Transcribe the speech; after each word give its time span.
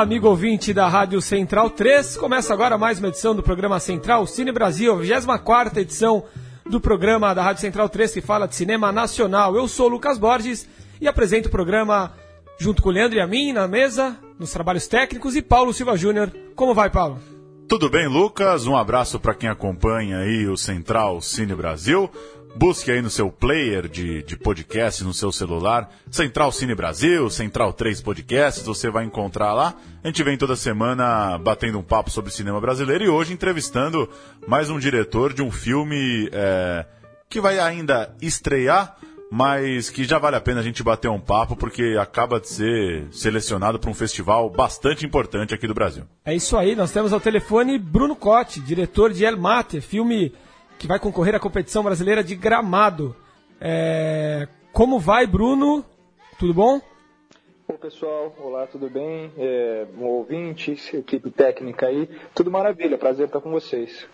Amigo 0.00 0.26
ouvinte 0.26 0.74
da 0.74 0.88
Rádio 0.88 1.22
Central 1.22 1.70
3. 1.70 2.16
Começa 2.16 2.52
agora 2.52 2.76
mais 2.76 2.98
uma 2.98 3.08
edição 3.08 3.32
do 3.32 3.44
programa 3.44 3.78
Central 3.78 4.26
Cine 4.26 4.50
Brasil, 4.50 4.92
a 4.92 4.96
24 4.96 5.78
edição 5.78 6.24
do 6.68 6.80
programa 6.80 7.32
da 7.32 7.44
Rádio 7.44 7.60
Central 7.60 7.88
3 7.88 8.12
que 8.12 8.20
fala 8.20 8.48
de 8.48 8.56
cinema 8.56 8.90
nacional. 8.90 9.54
Eu 9.54 9.68
sou 9.68 9.86
Lucas 9.86 10.18
Borges 10.18 10.68
e 11.00 11.06
apresento 11.06 11.46
o 11.46 11.50
programa 11.50 12.12
junto 12.58 12.82
com 12.82 12.88
o 12.88 12.92
Leandro 12.92 13.18
e 13.18 13.20
a 13.20 13.26
mim 13.26 13.52
na 13.52 13.68
mesa, 13.68 14.18
nos 14.36 14.50
trabalhos 14.50 14.88
técnicos 14.88 15.36
e 15.36 15.42
Paulo 15.42 15.72
Silva 15.72 15.96
Júnior. 15.96 16.28
Como 16.56 16.74
vai, 16.74 16.90
Paulo? 16.90 17.20
Tudo 17.68 17.88
bem, 17.88 18.08
Lucas? 18.08 18.66
Um 18.66 18.76
abraço 18.76 19.20
para 19.20 19.32
quem 19.32 19.48
acompanha 19.48 20.18
aí 20.18 20.48
o 20.48 20.56
Central 20.56 21.20
Cine 21.20 21.54
Brasil. 21.54 22.10
Busque 22.56 22.92
aí 22.92 23.02
no 23.02 23.10
seu 23.10 23.32
player 23.32 23.88
de, 23.88 24.22
de 24.22 24.36
podcast, 24.36 25.02
no 25.02 25.12
seu 25.12 25.32
celular, 25.32 25.90
Central 26.08 26.52
Cine 26.52 26.72
Brasil, 26.72 27.28
Central 27.28 27.72
3 27.72 28.00
Podcasts, 28.00 28.64
você 28.64 28.88
vai 28.88 29.04
encontrar 29.04 29.52
lá. 29.52 29.74
A 30.04 30.06
gente 30.06 30.22
vem 30.22 30.38
toda 30.38 30.54
semana 30.54 31.36
batendo 31.36 31.80
um 31.80 31.82
papo 31.82 32.10
sobre 32.10 32.30
cinema 32.30 32.60
brasileiro 32.60 33.02
e 33.02 33.08
hoje 33.08 33.32
entrevistando 33.32 34.08
mais 34.46 34.70
um 34.70 34.78
diretor 34.78 35.32
de 35.32 35.42
um 35.42 35.50
filme 35.50 36.28
é, 36.32 36.86
que 37.28 37.40
vai 37.40 37.58
ainda 37.58 38.14
estrear, 38.22 38.98
mas 39.32 39.90
que 39.90 40.04
já 40.04 40.20
vale 40.20 40.36
a 40.36 40.40
pena 40.40 40.60
a 40.60 40.62
gente 40.62 40.80
bater 40.80 41.08
um 41.08 41.20
papo 41.20 41.56
porque 41.56 41.96
acaba 42.00 42.38
de 42.38 42.48
ser 42.48 43.08
selecionado 43.10 43.80
para 43.80 43.90
um 43.90 43.94
festival 43.94 44.48
bastante 44.48 45.04
importante 45.04 45.52
aqui 45.52 45.66
do 45.66 45.74
Brasil. 45.74 46.04
É 46.24 46.32
isso 46.32 46.56
aí, 46.56 46.76
nós 46.76 46.92
temos 46.92 47.12
ao 47.12 47.18
telefone 47.18 47.80
Bruno 47.80 48.14
Cotti, 48.14 48.60
diretor 48.60 49.12
de 49.12 49.24
El 49.24 49.36
Mate, 49.36 49.80
filme 49.80 50.32
que 50.78 50.86
vai 50.86 50.98
concorrer 50.98 51.34
à 51.34 51.40
competição 51.40 51.82
brasileira 51.82 52.22
de 52.22 52.34
gramado. 52.34 53.14
É... 53.60 54.48
Como 54.72 54.98
vai, 54.98 55.26
Bruno? 55.26 55.84
Tudo 56.38 56.52
bom? 56.52 56.80
Oi, 57.66 57.78
pessoal. 57.78 58.34
Olá, 58.38 58.66
tudo 58.66 58.90
bem? 58.90 59.32
É, 59.38 59.86
um 59.96 60.04
ouvinte, 60.04 60.72
equipe 60.92 61.30
técnica 61.30 61.86
aí. 61.86 62.08
Tudo 62.34 62.50
maravilha, 62.50 62.98
prazer 62.98 63.26
estar 63.26 63.40
com 63.40 63.50
vocês. 63.50 64.06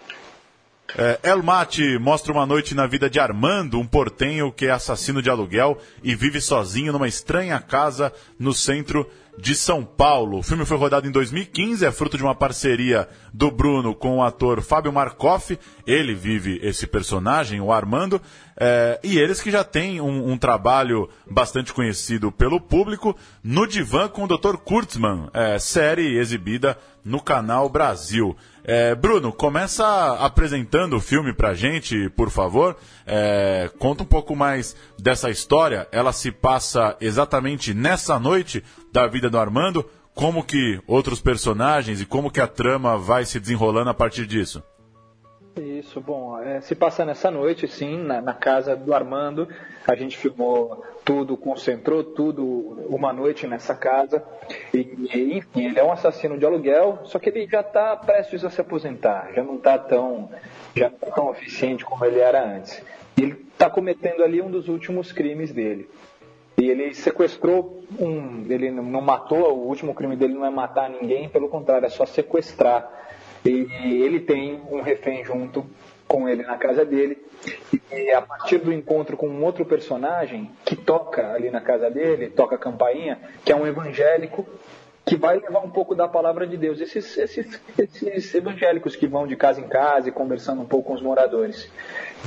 É, 0.97 1.21
El 1.23 1.43
Mate 1.43 1.99
mostra 1.99 2.33
uma 2.33 2.47
noite 2.47 2.75
na 2.75 2.87
vida 2.87 3.09
de 3.09 3.21
Armando, 3.21 3.79
um 3.79 3.87
portenho 3.87 4.53
que 4.53 4.67
é 4.67 4.71
assassino 4.71 5.23
de 5.23 5.31
aluguel 5.31 5.79
e 6.03 6.15
vive 6.15 6.41
sozinho 6.41 6.93
numa 6.93 7.09
estranha 7.09 7.59
casa 7.61 8.13
no 8.39 8.53
centro 8.53 9.07
de 9.39 9.55
São 9.55 9.85
Paulo. 9.85 10.39
O 10.39 10.43
filme 10.43 10.65
foi 10.65 10.77
rodado 10.77 11.07
em 11.07 11.11
2015, 11.11 11.85
é 11.85 11.93
fruto 11.93 12.17
de 12.17 12.23
uma 12.23 12.35
parceria 12.35 13.09
do 13.33 13.51
Bruno 13.51 13.95
com 13.95 14.19
o 14.19 14.23
ator 14.23 14.61
Fábio 14.61 14.93
Markoff. 14.93 15.59
Ele 15.87 16.15
vive 16.15 16.61
esse 16.63 16.87
personagem, 16.87 17.61
o 17.61 17.73
Armando, 17.73 18.21
é, 18.57 19.01
e 19.03 19.19
eles 19.19 19.41
que 19.41 19.51
já 19.51 19.65
têm 19.65 20.01
um, 20.01 20.31
um, 20.31 20.37
trabalho 20.37 21.09
bastante 21.31 21.73
conhecido 21.73 22.31
pelo 22.31 22.61
público 22.61 23.17
no 23.43 23.67
Divã 23.67 24.09
com 24.09 24.25
o 24.25 24.29
Dr. 24.29 24.57
Kurtzman, 24.57 25.31
é, 25.33 25.59
série 25.59 26.19
exibida 26.19 26.77
no 27.05 27.21
canal 27.21 27.69
Brasil. 27.69 28.37
É, 28.65 28.95
Bruno, 28.95 29.33
começa 29.33 30.15
apresentando 30.21 30.97
o 30.97 31.01
filme 31.01 31.33
pra 31.33 31.55
gente, 31.55 32.09
por 32.11 32.31
favor. 32.31 32.77
É, 33.07 33.71
conta 33.79 34.03
um 34.03 34.07
pouco 34.07 34.37
mais 34.37 34.77
dessa 34.99 35.31
história. 35.31 35.89
Ela 35.91 36.13
se 36.13 36.31
passa 36.31 36.97
exatamente 37.01 37.73
nessa 37.75 38.19
noite 38.19 38.63
da 38.93 39.07
vida 39.07 39.31
do 39.31 39.39
Armando. 39.39 39.89
Como 40.15 40.45
que 40.45 40.81
outros 40.87 41.21
personagens 41.21 42.01
e 42.01 42.07
como 42.07 42.31
que 42.31 42.41
a 42.41 42.47
trama 42.47 42.99
vai 42.99 43.25
se 43.25 43.41
desenrolando 43.41 43.91
a 43.91 43.95
partir 43.95 44.27
disso? 44.27 44.63
Isso, 45.57 46.01
bom, 46.01 46.39
é, 46.41 46.61
se 46.61 46.75
passa 46.75 47.05
nessa 47.05 47.31
noite, 47.31 47.67
sim, 47.67 47.99
na, 47.99 48.21
na, 48.21 48.35
casa 48.35 48.77
do 48.77 48.95
Armando. 48.95 49.49
A 49.87 49.95
gente 49.97 50.17
filmou 50.17 50.85
tudo, 51.05 51.37
concentrou 51.37 52.05
tudo 52.05 52.45
uma 52.89 53.13
noite 53.13 53.47
nessa 53.47 53.75
casa. 53.75 54.23
E, 54.73 55.37
enfim, 55.37 55.67
ele 55.67 55.79
é 55.79 55.85
um 55.85 55.93
assassino 55.93 56.39
de 56.39 56.47
aluguel, 56.47 57.01
só 57.05 57.19
que 57.19 57.29
ele 57.29 57.47
já 57.49 57.61
está 57.61 57.97
prestes 57.97 58.45
a 58.45 58.51
se 58.51 58.61
aposentar, 58.61 59.33
já 59.35 59.43
não 59.43 59.57
está 59.57 59.77
tão, 59.77 60.31
já 60.75 60.89
tá 60.89 61.09
tão 61.11 61.31
eficiente 61.33 61.85
como 61.85 62.05
ele 62.05 62.21
era 62.21 62.45
antes. 62.45 62.81
Ele 63.19 63.45
está 63.53 63.69
cometendo 63.69 64.23
ali 64.23 64.41
um 64.41 64.51
dos 64.51 64.69
últimos 64.69 65.13
crimes 65.13 65.53
dele. 65.53 65.91
E 66.57 66.69
ele 66.69 66.95
sequestrou 66.95 67.83
um. 67.99 68.45
Ele 68.49 68.71
não 68.71 69.01
matou, 69.01 69.53
o 69.53 69.67
último 69.67 69.95
crime 69.95 70.15
dele 70.15 70.35
não 70.35 70.47
é 70.47 70.51
matar 70.51 70.89
ninguém, 70.91 71.29
pelo 71.29 71.49
contrário, 71.49 71.87
é 71.87 71.89
só 71.89 72.07
sequestrar 72.07 73.01
e 73.45 74.03
ele 74.03 74.21
tem 74.21 74.61
um 74.71 74.81
refém 74.83 75.25
junto 75.25 75.65
com 76.07 76.29
ele 76.29 76.43
na 76.43 76.57
casa 76.57 76.85
dele. 76.85 77.19
E 77.93 78.11
a 78.11 78.21
partir 78.21 78.59
do 78.59 78.73
encontro 78.73 79.17
com 79.17 79.29
um 79.29 79.45
outro 79.45 79.65
personagem 79.65 80.51
que 80.65 80.77
toca 80.77 81.33
ali 81.33 81.51
na 81.51 81.61
casa 81.61 81.91
dele, 81.91 82.29
toca 82.29 82.57
a 82.57 82.59
campainha, 82.59 83.19
que 83.45 83.53
é 83.53 83.57
um 83.57 83.67
evangélico 83.67 84.47
que 85.07 85.17
vai 85.17 85.39
levar 85.39 85.61
um 85.61 85.71
pouco 85.71 85.95
da 85.95 86.07
palavra 86.07 86.47
de 86.47 86.57
Deus. 86.57 86.81
Esses, 86.81 87.17
esses, 87.17 87.61
esses 87.79 88.35
evangélicos 88.35 88.95
que 88.95 89.07
vão 89.07 89.27
de 89.27 89.37
casa 89.37 89.61
em 89.61 89.69
casa 89.69 90.09
e 90.09 90.13
conversando 90.13 90.63
um 90.63 90.67
pouco 90.67 90.89
com 90.89 90.95
os 90.95 91.03
moradores. 91.03 91.71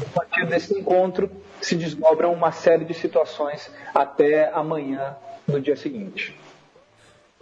A 0.01 0.19
partir 0.19 0.45
desse 0.47 0.78
encontro 0.78 1.30
se 1.62 1.75
desdobram 1.75 2.34
uma 2.34 2.51
série 2.51 2.85
de 2.85 2.94
situações 2.94 3.72
até 3.94 4.50
amanhã, 4.51 5.16
no 5.47 5.62
dia 5.62 5.75
seguinte. 5.75 6.38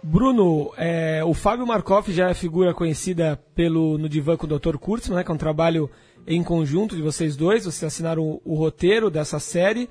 Bruno, 0.02 0.72
é, 0.76 1.22
o 1.24 1.32
Fábio 1.32 1.66
Markoff 1.66 2.12
já 2.12 2.28
é 2.28 2.34
figura 2.34 2.74
conhecida 2.74 3.40
pelo 3.54 3.96
no 3.96 4.08
Divã 4.08 4.36
com 4.36 4.46
o 4.46 4.58
Dr. 4.58 4.76
Kurtzman, 4.76 5.18
né, 5.18 5.24
que 5.24 5.30
é 5.30 5.34
um 5.34 5.38
trabalho 5.38 5.88
em 6.26 6.42
conjunto 6.42 6.96
de 6.96 7.02
vocês 7.02 7.36
dois. 7.36 7.64
Vocês 7.64 7.84
assinaram 7.84 8.22
o, 8.22 8.42
o 8.44 8.54
roteiro 8.54 9.08
dessa 9.08 9.38
série. 9.38 9.88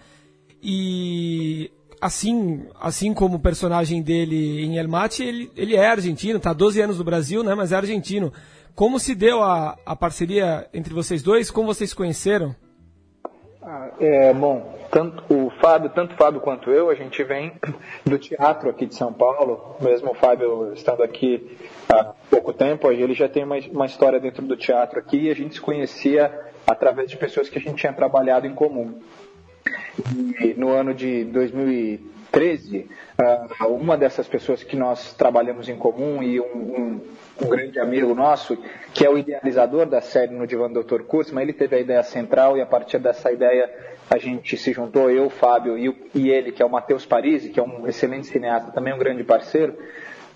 E 0.61 1.71
assim, 2.01 2.65
assim 2.79 3.13
como 3.13 3.37
o 3.37 3.39
personagem 3.39 4.01
dele 4.01 4.61
em 4.65 4.77
El 4.77 4.89
Mate, 4.89 5.23
ele, 5.23 5.49
ele 5.55 5.75
é 5.75 5.87
argentino, 5.87 6.37
está 6.37 6.49
há 6.49 6.53
12 6.53 6.81
anos 6.81 6.97
no 6.97 7.05
Brasil, 7.05 7.41
né, 7.41 7.55
mas 7.55 7.71
é 7.71 7.75
argentino. 7.75 8.33
Como 8.75 8.99
se 8.99 9.15
deu 9.15 9.41
a, 9.41 9.77
a 9.85 9.95
parceria 9.95 10.67
entre 10.73 10.93
vocês 10.93 11.23
dois? 11.23 11.49
Como 11.49 11.67
vocês 11.67 11.91
se 11.91 11.95
conheceram? 11.95 12.53
Ah, 13.63 13.91
é, 13.99 14.33
bom, 14.33 14.75
tanto 14.89 15.23
o 15.31 15.51
Fábio, 15.61 15.91
tanto 15.91 16.15
o 16.15 16.17
Fábio 16.17 16.41
quanto 16.41 16.71
eu, 16.71 16.89
a 16.89 16.95
gente 16.95 17.23
vem 17.23 17.53
do 18.03 18.17
teatro 18.17 18.67
aqui 18.67 18.87
de 18.87 18.95
São 18.95 19.13
Paulo, 19.13 19.75
mesmo 19.79 20.11
o 20.11 20.15
Fábio 20.15 20.73
estando 20.73 21.03
aqui 21.03 21.57
há 21.87 22.05
pouco 22.27 22.53
tempo, 22.53 22.91
ele 22.91 23.13
já 23.13 23.29
tem 23.29 23.43
uma, 23.43 23.57
uma 23.71 23.85
história 23.85 24.19
dentro 24.19 24.41
do 24.41 24.57
teatro 24.57 24.97
aqui 24.97 25.27
e 25.27 25.29
a 25.29 25.35
gente 25.35 25.55
se 25.55 25.61
conhecia 25.61 26.51
através 26.65 27.11
de 27.11 27.17
pessoas 27.17 27.49
que 27.49 27.59
a 27.59 27.61
gente 27.61 27.75
tinha 27.75 27.93
trabalhado 27.93 28.47
em 28.47 28.55
comum. 28.55 28.99
E 30.39 30.55
no 30.55 30.69
ano 30.69 30.91
de 30.91 31.23
2013, 31.25 32.20
13, 32.31 32.89
ah, 33.17 33.67
uma 33.67 33.97
dessas 33.97 34.27
pessoas 34.27 34.63
que 34.63 34.75
nós 34.75 35.13
trabalhamos 35.13 35.67
em 35.67 35.75
comum 35.75 36.23
e 36.23 36.39
um, 36.39 36.43
um, 36.43 37.01
um 37.41 37.49
grande 37.49 37.79
amigo 37.79 38.15
nosso, 38.15 38.57
que 38.93 39.05
é 39.05 39.09
o 39.09 39.17
idealizador 39.17 39.85
da 39.85 39.99
série 39.99 40.33
no 40.33 40.47
Divan 40.47 40.71
Doutor 40.71 41.03
Kussman, 41.03 41.43
ele 41.43 41.53
teve 41.53 41.75
a 41.75 41.79
ideia 41.79 42.03
central 42.03 42.57
e 42.57 42.61
a 42.61 42.65
partir 42.65 42.99
dessa 42.99 43.31
ideia 43.31 43.69
a 44.09 44.17
gente 44.17 44.57
se 44.57 44.73
juntou, 44.73 45.09
eu, 45.09 45.29
Fábio 45.29 45.77
e, 45.77 45.93
e 46.15 46.29
ele, 46.29 46.51
que 46.51 46.61
é 46.61 46.65
o 46.65 46.69
Matheus 46.69 47.05
Parisi, 47.05 47.49
que 47.49 47.59
é 47.59 47.63
um 47.63 47.87
excelente 47.87 48.27
cineasta, 48.27 48.71
também 48.71 48.93
um 48.93 48.97
grande 48.97 49.23
parceiro, 49.23 49.77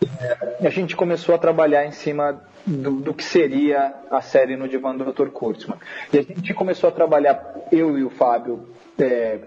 eh, 0.04 0.58
a 0.66 0.70
gente 0.70 0.96
começou 0.96 1.34
a 1.34 1.38
trabalhar 1.38 1.86
em 1.86 1.92
cima 1.92 2.42
do, 2.66 2.92
do 2.92 3.14
que 3.14 3.24
seria 3.24 3.94
a 4.10 4.22
série 4.22 4.56
no 4.56 4.68
Divan 4.68 4.96
do 4.96 5.12
Dr. 5.12 5.30
Kurtzman. 5.30 5.78
E 6.12 6.18
a 6.18 6.22
gente 6.22 6.54
começou 6.54 6.90
a 6.90 6.92
trabalhar, 6.92 7.68
eu 7.72 7.98
e 7.98 8.04
o 8.04 8.10
Fábio, 8.10 8.68
é, 9.00 9.40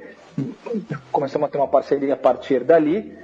começamos 1.12 1.49
a 1.49 1.50
ter 1.50 1.58
uma 1.58 1.69
parceria 1.69 2.14
a 2.14 2.17
partir 2.17 2.64
dali, 2.64 3.17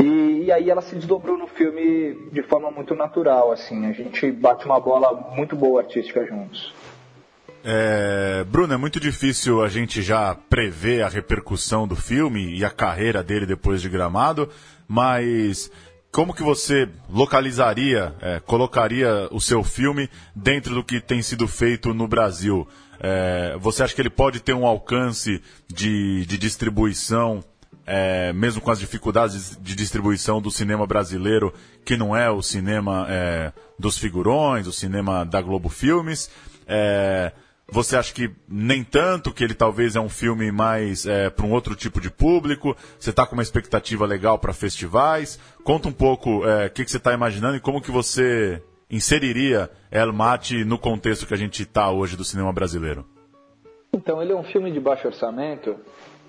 e, 0.00 0.44
e, 0.44 0.52
aí 0.52 0.70
ela 0.70 0.80
se 0.80 0.94
desdobrou 0.94 1.36
no 1.36 1.48
filme 1.48 2.30
de 2.30 2.42
forma 2.42 2.70
muito 2.70 2.94
natural, 2.94 3.50
assim. 3.50 3.86
A 3.86 3.92
gente 3.92 4.30
bate 4.30 4.64
uma 4.64 4.78
bola 4.78 5.32
muito 5.34 5.56
boa 5.56 5.80
artística 5.80 6.24
juntos. 6.24 6.72
É, 7.64 8.44
Bruno, 8.44 8.72
é 8.72 8.76
muito 8.76 9.00
difícil 9.00 9.62
a 9.62 9.68
gente 9.68 10.00
já 10.00 10.34
prever 10.34 11.02
a 11.02 11.08
repercussão 11.08 11.88
do 11.88 11.96
filme 11.96 12.56
e 12.56 12.64
a 12.64 12.70
carreira 12.70 13.22
dele 13.22 13.44
depois 13.44 13.82
de 13.82 13.88
Gramado, 13.88 14.48
mas 14.86 15.70
como 16.12 16.32
que 16.32 16.42
você 16.42 16.88
localizaria, 17.10 18.14
é, 18.20 18.40
colocaria 18.40 19.28
o 19.32 19.40
seu 19.40 19.62
filme 19.64 20.08
dentro 20.34 20.74
do 20.74 20.84
que 20.84 21.00
tem 21.00 21.20
sido 21.20 21.46
feito 21.48 21.92
no 21.92 22.06
Brasil? 22.06 22.66
É, 23.00 23.56
você 23.60 23.82
acha 23.82 23.94
que 23.94 24.00
ele 24.00 24.10
pode 24.10 24.40
ter 24.40 24.52
um 24.52 24.66
alcance 24.66 25.42
de, 25.68 26.26
de 26.26 26.38
distribuição 26.38 27.44
é, 27.90 28.34
mesmo 28.34 28.60
com 28.60 28.70
as 28.70 28.78
dificuldades 28.78 29.58
de 29.62 29.74
distribuição 29.74 30.42
do 30.42 30.50
cinema 30.50 30.86
brasileiro, 30.86 31.54
que 31.86 31.96
não 31.96 32.14
é 32.14 32.30
o 32.30 32.42
cinema 32.42 33.06
é, 33.08 33.50
dos 33.78 33.96
figurões, 33.96 34.66
o 34.66 34.72
cinema 34.72 35.24
da 35.24 35.40
Globo 35.40 35.70
Filmes. 35.70 36.30
É, 36.66 37.32
você 37.70 37.96
acha 37.96 38.12
que 38.12 38.30
nem 38.46 38.84
tanto, 38.84 39.32
que 39.32 39.42
ele 39.42 39.54
talvez 39.54 39.96
é 39.96 40.00
um 40.00 40.08
filme 40.08 40.52
mais 40.52 41.06
é, 41.06 41.30
para 41.30 41.46
um 41.46 41.50
outro 41.50 41.74
tipo 41.74 41.98
de 41.98 42.10
público? 42.10 42.76
Você 42.98 43.08
está 43.08 43.26
com 43.26 43.32
uma 43.32 43.42
expectativa 43.42 44.04
legal 44.04 44.38
para 44.38 44.52
festivais? 44.52 45.38
Conta 45.64 45.88
um 45.88 45.92
pouco 45.92 46.46
é, 46.46 46.66
o 46.66 46.70
que, 46.70 46.84
que 46.84 46.90
você 46.90 46.98
está 46.98 47.14
imaginando 47.14 47.56
e 47.56 47.60
como 47.60 47.80
que 47.80 47.90
você 47.90 48.62
inseriria 48.90 49.70
El 49.90 50.12
Mate 50.12 50.64
no 50.64 50.78
contexto 50.78 51.26
que 51.26 51.34
a 51.34 51.38
gente 51.38 51.62
está 51.62 51.90
hoje 51.90 52.16
do 52.16 52.24
cinema 52.24 52.52
brasileiro? 52.52 53.04
Então, 53.92 54.22
ele 54.22 54.32
é 54.32 54.36
um 54.36 54.44
filme 54.44 54.70
de 54.70 54.80
baixo 54.80 55.08
orçamento, 55.08 55.76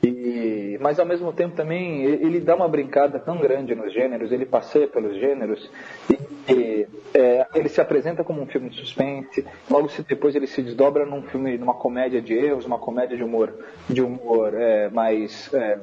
e, 0.01 0.77
mas 0.79 0.97
ao 0.97 1.05
mesmo 1.05 1.33
tempo 1.33 1.55
também 1.55 2.03
ele 2.03 2.39
dá 2.39 2.55
uma 2.55 2.69
brincada 2.69 3.19
tão 3.19 3.37
grande 3.37 3.75
nos 3.75 3.93
gêneros, 3.93 4.31
ele 4.31 4.45
passeia 4.45 4.87
pelos 4.87 5.19
gêneros 5.19 5.69
e, 6.09 6.53
e 6.53 6.87
é, 7.13 7.45
ele 7.53 7.67
se 7.67 7.81
apresenta 7.81 8.23
como 8.23 8.41
um 8.41 8.45
filme 8.45 8.69
de 8.69 8.77
suspense, 8.77 9.45
logo 9.69 9.89
depois 10.07 10.35
ele 10.35 10.47
se 10.47 10.61
desdobra 10.61 11.05
num 11.05 11.21
filme, 11.23 11.57
numa 11.57 11.73
comédia 11.73 12.21
de 12.21 12.33
erros, 12.33 12.65
uma 12.65 12.79
comédia 12.79 13.17
de 13.17 13.23
humor, 13.23 13.53
de 13.89 14.01
humor 14.01 14.53
é, 14.53 14.89
mais 14.89 15.53
é, 15.53 15.77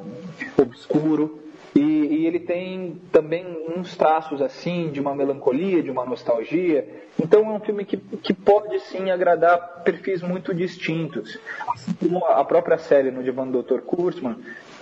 obscuro. 0.57 1.46
E, 1.77 1.81
e, 1.81 2.27
ele 2.27 2.41
tem 2.41 2.99
também 3.13 3.45
uns 3.77 3.95
traços 3.97 4.41
assim 4.41 4.91
de 4.91 4.99
uma 4.99 5.15
melancolia, 5.15 5.83
de 5.83 5.91
uma 5.91 6.07
nostalgia. 6.07 6.89
Então 7.21 7.51
é 7.51 7.53
um 7.53 7.61
filme 7.61 7.85
que, 7.85 7.99
que 7.99 8.33
pode 8.33 8.81
sim 8.81 9.11
agradar 9.11 9.83
perfis 9.85 10.23
muito 10.23 10.55
distintos. 10.55 11.39
Assim 11.69 11.93
como 11.93 12.25
a 12.25 12.43
própria 12.45 12.79
série 12.79 13.11
no 13.11 13.23
Divã 13.23 13.47
do 13.47 13.63
Dr. 13.63 13.81
Kurtzman, 13.81 14.37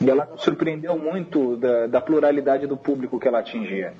ela 0.06 0.28
surpreendeu 0.36 0.96
muito 0.96 1.56
da, 1.56 1.88
da 1.88 2.00
pluralidade 2.00 2.66
do 2.66 2.76
público 2.76 3.18
que 3.18 3.26
ela 3.26 3.40
atingia. 3.40 3.92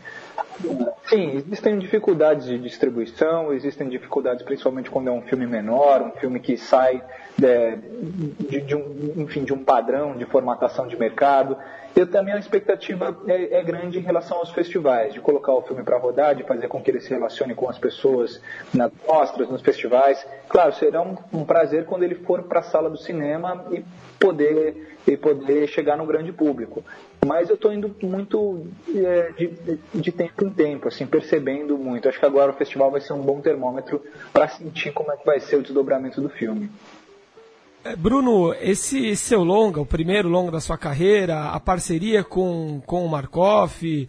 Sim, 1.06 1.36
existem 1.36 1.78
dificuldades 1.78 2.46
de 2.46 2.58
distribuição, 2.58 3.52
existem 3.52 3.88
dificuldades 3.88 4.44
principalmente 4.44 4.88
quando 4.88 5.08
é 5.08 5.12
um 5.12 5.22
filme 5.22 5.46
menor, 5.46 6.00
um 6.00 6.12
filme 6.12 6.38
que 6.38 6.56
sai 6.56 7.02
é, 7.42 7.76
de, 8.38 8.60
de, 8.60 8.74
um, 8.74 9.14
enfim, 9.16 9.42
de 9.42 9.52
um 9.52 9.64
padrão 9.64 10.16
de 10.16 10.24
formatação 10.26 10.86
de 10.86 10.96
mercado. 10.96 11.56
Eu 11.96 12.08
também 12.08 12.34
a 12.34 12.38
expectativa 12.38 13.16
é, 13.28 13.58
é, 13.58 13.62
grande 13.62 13.98
em 13.98 14.02
relação 14.02 14.38
aos 14.38 14.50
festivais, 14.50 15.14
de 15.14 15.20
colocar 15.20 15.52
o 15.52 15.62
filme 15.62 15.84
para 15.84 15.96
rodar, 15.96 16.34
de 16.34 16.42
fazer 16.42 16.66
com 16.66 16.82
que 16.82 16.90
ele 16.90 17.00
se 17.00 17.10
relacione 17.10 17.54
com 17.54 17.68
as 17.68 17.78
pessoas 17.78 18.42
nas 18.72 18.90
mostras, 19.06 19.48
nos 19.48 19.62
festivais. 19.62 20.26
Claro, 20.48 20.72
será 20.74 21.02
um, 21.02 21.16
um 21.32 21.44
prazer 21.44 21.84
quando 21.84 22.02
ele 22.02 22.16
for 22.16 22.42
para 22.42 22.60
a 22.60 22.62
sala 22.64 22.90
do 22.90 22.96
cinema 22.96 23.64
e 23.70 23.84
poder, 24.18 24.96
e 25.06 25.16
poder 25.16 25.68
chegar 25.68 25.96
no 25.96 26.04
grande 26.04 26.32
público. 26.32 26.82
Mas 27.24 27.48
eu 27.48 27.54
estou 27.54 27.72
indo 27.72 27.94
muito 28.02 28.66
é, 28.92 29.30
de, 29.36 29.78
de, 29.94 30.12
tempo 30.12 30.44
em 30.44 30.50
tempo, 30.50 30.88
assim, 30.88 31.06
percebendo 31.06 31.78
muito. 31.78 32.08
Acho 32.08 32.18
que 32.18 32.26
agora 32.26 32.50
o 32.50 32.54
festival 32.54 32.90
vai 32.90 33.00
ser 33.00 33.12
um 33.12 33.22
bom 33.22 33.40
termômetro 33.40 34.02
para 34.32 34.48
sentir 34.48 34.92
como 34.92 35.12
é 35.12 35.16
que 35.16 35.24
vai 35.24 35.38
ser 35.38 35.56
o 35.56 35.62
desdobramento 35.62 36.20
do 36.20 36.28
filme. 36.28 36.70
É, 37.84 37.94
Bruno, 37.94 38.54
esse 38.54 39.14
seu 39.14 39.44
longa, 39.44 39.78
o 39.78 39.84
primeiro 39.84 40.26
longa 40.26 40.50
da 40.50 40.58
sua 40.58 40.78
carreira, 40.78 41.50
a 41.50 41.60
parceria 41.60 42.24
com, 42.24 42.80
com 42.86 43.04
o 43.04 43.08
Markov, 43.10 44.08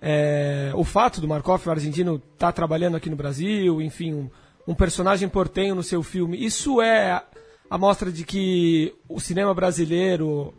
é, 0.00 0.72
o 0.74 0.82
fato 0.82 1.20
do 1.20 1.28
Markov, 1.28 1.66
o 1.66 1.70
argentino, 1.70 2.14
estar 2.14 2.46
tá 2.46 2.52
trabalhando 2.52 2.96
aqui 2.96 3.10
no 3.10 3.16
Brasil, 3.16 3.82
enfim, 3.82 4.14
um, 4.14 4.30
um, 4.66 4.74
personagem 4.74 5.28
portenho 5.28 5.74
no 5.74 5.82
seu 5.82 6.02
filme, 6.02 6.42
isso 6.42 6.80
é 6.80 7.22
a 7.68 7.76
mostra 7.76 8.10
de 8.10 8.24
que 8.24 8.94
o 9.06 9.20
cinema 9.20 9.52
brasileiro, 9.52 10.54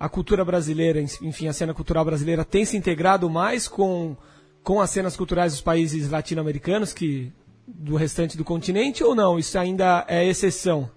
a 0.00 0.08
cultura 0.08 0.42
brasileira, 0.42 0.98
enfim, 1.20 1.48
a 1.48 1.52
cena 1.52 1.74
cultural 1.74 2.02
brasileira 2.02 2.46
tem 2.46 2.64
se 2.64 2.78
integrado 2.78 3.28
mais 3.28 3.68
com, 3.68 4.16
com 4.62 4.80
as 4.80 4.88
cenas 4.88 5.18
culturais 5.18 5.52
dos 5.52 5.60
países 5.60 6.08
latino-americanos 6.08 6.94
que 6.94 7.30
do 7.68 7.94
restante 7.94 8.38
do 8.38 8.44
continente 8.44 9.04
ou 9.04 9.14
não? 9.14 9.38
Isso 9.38 9.58
ainda 9.58 10.02
é 10.08 10.26
exceção? 10.26 10.95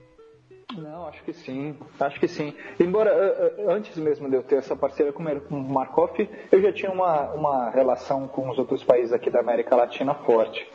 Que 1.30 1.34
sim, 1.34 1.76
acho 2.00 2.20
que 2.20 2.28
sim. 2.28 2.56
Embora 2.80 3.54
antes 3.68 3.96
mesmo 3.98 4.28
de 4.28 4.36
eu 4.36 4.42
ter 4.42 4.56
essa 4.56 4.76
parceria 4.76 5.14
com 5.14 5.22
o 5.22 5.62
Markov, 5.62 6.28
eu 6.52 6.60
já 6.60 6.74
tinha 6.74 6.92
uma, 6.92 7.32
uma 7.34 7.70
relação 7.70 8.28
com 8.28 8.50
os 8.50 8.58
outros 8.58 8.84
países 8.84 9.14
aqui 9.14 9.30
da 9.30 9.40
América 9.40 9.76
Latina 9.76 10.16
forte. 10.16 10.68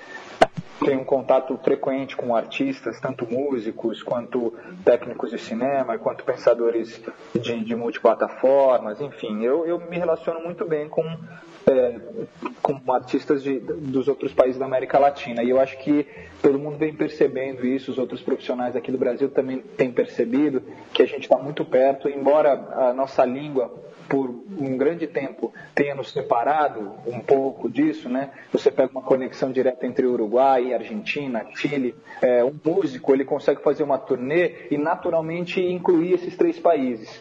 Tenho 0.81 1.01
um 1.01 1.05
contato 1.05 1.57
frequente 1.59 2.17
com 2.17 2.35
artistas, 2.35 3.01
tanto 3.01 3.27
músicos, 3.31 4.03
quanto 4.03 4.53
técnicos 4.85 5.31
de 5.31 5.39
cinema, 5.39 5.99
quanto 5.99 6.25
pensadores 6.25 7.01
de, 7.33 7.65
de 7.65 7.77
multiplataformas, 7.77 9.01
enfim. 9.01 9.43
Eu, 9.43 9.67
eu 9.67 9.79
me 9.79 9.97
relaciono 9.97 10.41
muito 10.41 10.65
bem 10.65 10.89
com 10.89 11.05
é, 11.67 11.99
com 12.61 12.81
artistas 12.93 13.43
de, 13.43 13.59
dos 13.59 14.09
outros 14.09 14.33
países 14.33 14.59
da 14.59 14.67
América 14.67 14.99
Latina. 14.99 15.43
E 15.43 15.51
eu 15.51 15.61
acho 15.61 15.79
que 15.79 16.07
todo 16.43 16.59
mundo 16.59 16.77
vem 16.77 16.95
percebendo 16.95 17.67
isso, 17.67 17.91
os 17.91 17.99
outros 17.99 18.21
profissionais 18.21 18.77
aqui 18.77 18.93
do 18.93 18.99
Brasil 18.99 19.31
também 19.31 19.59
têm 19.59 19.91
percebido 19.91 20.63
que 20.93 21.03
a 21.03 21.07
gente 21.07 21.23
está 21.23 21.39
muito 21.39 21.65
perto, 21.65 22.09
embora 22.09 22.53
a 22.53 22.93
nossa 22.93 23.25
língua 23.25 23.73
por 24.09 24.31
um 24.59 24.77
grande 24.77 25.07
tempo 25.07 25.53
tenha 25.75 25.95
nos 25.95 26.13
separado 26.13 26.93
um 27.07 27.21
pouco 27.21 27.69
disso, 27.69 28.09
né? 28.09 28.31
Você 28.53 28.71
pega 28.71 28.91
uma 28.91 29.03
conexão 29.03 29.51
direta 29.51 29.87
entre 29.87 30.07
Uruguai, 30.07 30.73
Argentina, 30.75 31.45
Chile. 31.55 31.95
É, 32.21 32.45
um 32.45 32.55
músico 32.65 33.13
ele 33.13 33.25
consegue 33.25 33.63
fazer 33.63 33.83
uma 33.83 33.99
turnê 33.99 34.69
e 34.71 34.79
naturalmente 34.79 35.61
incluir 35.61 36.15
esses 36.15 36.37
três 36.37 36.59
países. 36.59 37.21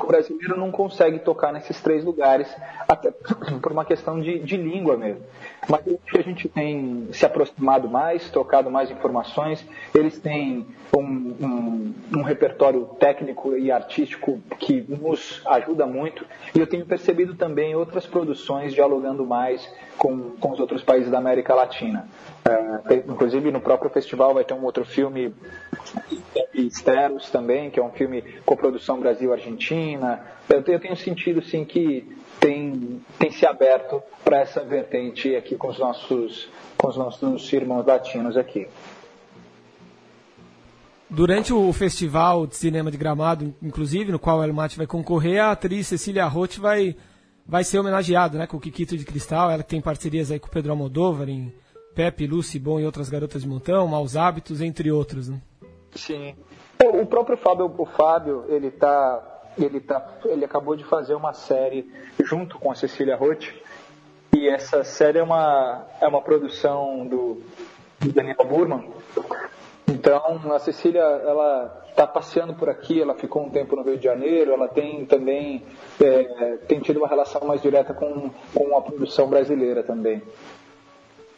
O 0.00 0.06
brasileiro 0.06 0.58
não 0.58 0.70
consegue 0.70 1.18
tocar 1.18 1.52
nesses 1.52 1.80
três 1.80 2.04
lugares, 2.04 2.48
até 2.88 3.10
por 3.60 3.72
uma 3.72 3.84
questão 3.84 4.20
de, 4.20 4.38
de 4.38 4.56
língua 4.56 4.96
mesmo. 4.96 5.22
Mas 5.68 5.82
a 6.16 6.22
gente 6.22 6.48
tem 6.48 7.08
se 7.12 7.24
aproximado 7.24 7.88
mais, 7.88 8.28
trocado 8.30 8.70
mais 8.70 8.90
informações. 8.90 9.64
Eles 9.94 10.18
têm 10.18 10.66
um, 10.96 11.00
um, 11.00 11.94
um 12.16 12.22
repertório 12.22 12.84
técnico 12.98 13.56
e 13.56 13.70
artístico 13.70 14.40
que 14.58 14.84
nos 14.88 15.40
ajuda 15.46 15.81
muito. 15.86 16.24
E 16.54 16.60
eu 16.60 16.66
tenho 16.66 16.84
percebido 16.86 17.34
também 17.34 17.74
outras 17.74 18.06
produções 18.06 18.74
dialogando 18.74 19.24
mais 19.24 19.68
com, 19.96 20.30
com 20.30 20.52
os 20.52 20.60
outros 20.60 20.82
países 20.82 21.10
da 21.10 21.18
América 21.18 21.54
Latina. 21.54 22.08
É, 22.44 22.94
inclusive 23.08 23.50
no 23.50 23.60
próprio 23.60 23.90
festival 23.90 24.34
vai 24.34 24.44
ter 24.44 24.54
um 24.54 24.64
outro 24.64 24.84
filme 24.84 25.34
Esteros 26.52 27.30
também, 27.30 27.70
que 27.70 27.78
é 27.78 27.82
um 27.82 27.90
filme 27.90 28.22
com 28.44 28.56
produção 28.56 28.98
Brasil-Argentina. 28.98 30.24
Eu, 30.48 30.62
eu 30.66 30.80
tenho 30.80 30.96
sentido 30.96 31.42
sim 31.42 31.64
que 31.64 32.16
tem, 32.40 33.00
tem 33.18 33.30
se 33.30 33.46
aberto 33.46 34.02
para 34.24 34.40
essa 34.40 34.60
vertente 34.64 35.34
aqui 35.36 35.56
com 35.56 35.68
os 35.68 35.78
nossos 35.78 36.50
com 36.76 36.88
os 36.88 36.96
nossos 36.96 37.52
irmãos 37.52 37.86
latinos 37.86 38.36
aqui. 38.36 38.66
Durante 41.14 41.52
o 41.52 41.70
Festival 41.74 42.46
de 42.46 42.56
Cinema 42.56 42.90
de 42.90 42.96
Gramado, 42.96 43.54
inclusive, 43.62 44.10
no 44.10 44.18
qual 44.18 44.38
o 44.38 44.44
Elmate 44.44 44.78
vai 44.78 44.86
concorrer, 44.86 45.42
a 45.42 45.50
atriz 45.50 45.86
Cecília 45.86 46.24
Roth 46.24 46.56
vai, 46.56 46.96
vai 47.46 47.64
ser 47.64 47.78
homenageada 47.78 48.38
né, 48.38 48.46
com 48.46 48.56
o 48.56 48.60
Kikito 48.60 48.96
de 48.96 49.04
Cristal. 49.04 49.50
Ela 49.50 49.62
tem 49.62 49.78
parcerias 49.78 50.30
aí 50.30 50.40
com 50.40 50.46
o 50.46 50.50
Pedro 50.50 50.70
Almodóvar 50.70 51.28
em 51.28 51.52
Pepe, 51.94 52.26
Lucy 52.26 52.58
Bom 52.58 52.80
e 52.80 52.86
outras 52.86 53.10
garotas 53.10 53.42
de 53.42 53.48
montão, 53.48 53.86
Maus 53.86 54.16
Hábitos, 54.16 54.62
entre 54.62 54.90
outros. 54.90 55.28
Né? 55.28 55.38
Sim. 55.94 56.34
O 56.82 57.04
próprio 57.04 57.36
Fábio, 57.36 57.70
o 57.76 57.84
Fábio, 57.84 58.46
ele 58.48 58.70
tá, 58.70 59.50
ele 59.58 59.80
tá, 59.80 60.18
ele 60.24 60.46
acabou 60.46 60.74
de 60.76 60.84
fazer 60.84 61.14
uma 61.14 61.34
série 61.34 61.92
junto 62.24 62.58
com 62.58 62.72
a 62.72 62.74
Cecília 62.74 63.16
Roth. 63.16 63.52
E 64.34 64.48
essa 64.48 64.82
série 64.82 65.18
é 65.18 65.22
uma, 65.22 65.86
é 66.00 66.08
uma 66.08 66.22
produção 66.22 67.06
do, 67.06 67.42
do 68.00 68.12
Daniel 68.14 68.46
Burman. 68.48 68.90
Então, 69.92 70.40
a 70.52 70.58
Cecília, 70.58 71.00
ela 71.00 71.84
está 71.90 72.06
passeando 72.06 72.54
por 72.54 72.68
aqui, 72.70 73.00
ela 73.00 73.14
ficou 73.14 73.44
um 73.44 73.50
tempo 73.50 73.76
no 73.76 73.82
Rio 73.82 73.98
de 73.98 74.04
Janeiro, 74.04 74.52
ela 74.52 74.66
tem 74.66 75.04
também 75.04 75.62
é, 76.00 76.56
tem 76.66 76.80
tido 76.80 76.96
uma 76.96 77.08
relação 77.08 77.42
mais 77.46 77.60
direta 77.60 77.92
com, 77.92 78.30
com 78.54 78.76
a 78.76 78.80
produção 78.80 79.28
brasileira 79.28 79.82
também. 79.82 80.22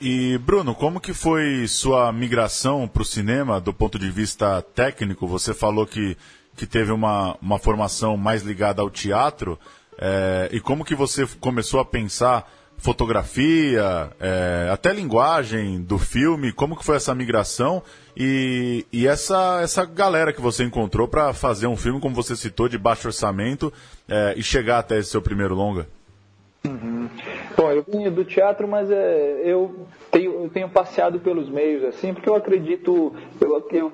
E 0.01 0.39
Bruno, 0.39 0.75
como 0.75 1.01
que 1.01 1.13
foi 1.13 1.67
sua 1.67 2.13
migração 2.13 2.87
para 2.87 3.03
o 3.03 3.05
cinema 3.05 3.61
do 3.61 3.73
ponto 3.73 3.99
de 3.99 4.11
vista 4.11 4.63
técnico? 4.63 5.27
Você 5.27 5.53
falou 5.53 5.85
que, 5.85 6.17
que 6.57 6.67
teve 6.67 6.93
uma, 6.93 7.37
uma 7.43 7.59
formação 7.59 8.17
mais 8.17 8.43
ligada 8.43 8.83
ao 8.83 8.91
teatro. 8.91 9.59
É, 9.99 10.49
e 10.53 10.61
como 10.61 10.85
que 10.85 10.95
você 10.95 11.27
começou 11.41 11.81
a 11.81 11.85
pensar 11.85 12.49
fotografia, 12.77 14.11
é, 14.21 14.69
até 14.73 14.93
linguagem 14.93 15.83
do 15.83 15.99
filme? 15.99 16.53
Como 16.53 16.77
que 16.77 16.85
foi 16.85 16.97
essa 16.97 17.15
migração 17.15 17.83
e, 18.17 18.87
e 18.93 19.07
essa, 19.07 19.61
essa 19.63 19.85
galera 19.85 20.33
que 20.33 20.41
você 20.41 20.65
encontrou 20.65 21.09
para 21.09 21.33
fazer 21.33 21.67
um 21.67 21.77
filme, 21.77 22.01
como 22.01 22.15
você 22.15 22.37
citou, 22.37 22.69
de 22.69 22.79
baixo 22.79 23.09
orçamento 23.09 23.73
é, 24.09 24.35
e 24.37 24.43
chegar 24.43 24.79
até 24.79 24.99
esse 24.99 25.11
seu 25.11 25.23
primeiro 25.23 25.55
longa? 25.55 25.89
Uhum. 26.67 27.09
Bom, 27.57 27.71
eu 27.71 27.85
vim 27.87 28.11
do 28.11 28.25
teatro, 28.25 28.67
mas 28.67 28.91
é, 28.91 29.43
eu, 29.45 29.87
tenho, 30.11 30.45
eu 30.45 30.49
tenho 30.49 30.69
passeado 30.69 31.21
pelos 31.21 31.49
meios, 31.51 31.85
assim, 31.85 32.15
porque 32.15 32.29
eu 32.29 32.35
acredito, 32.35 33.15
eu, 33.39 33.69
eu, 33.71 33.93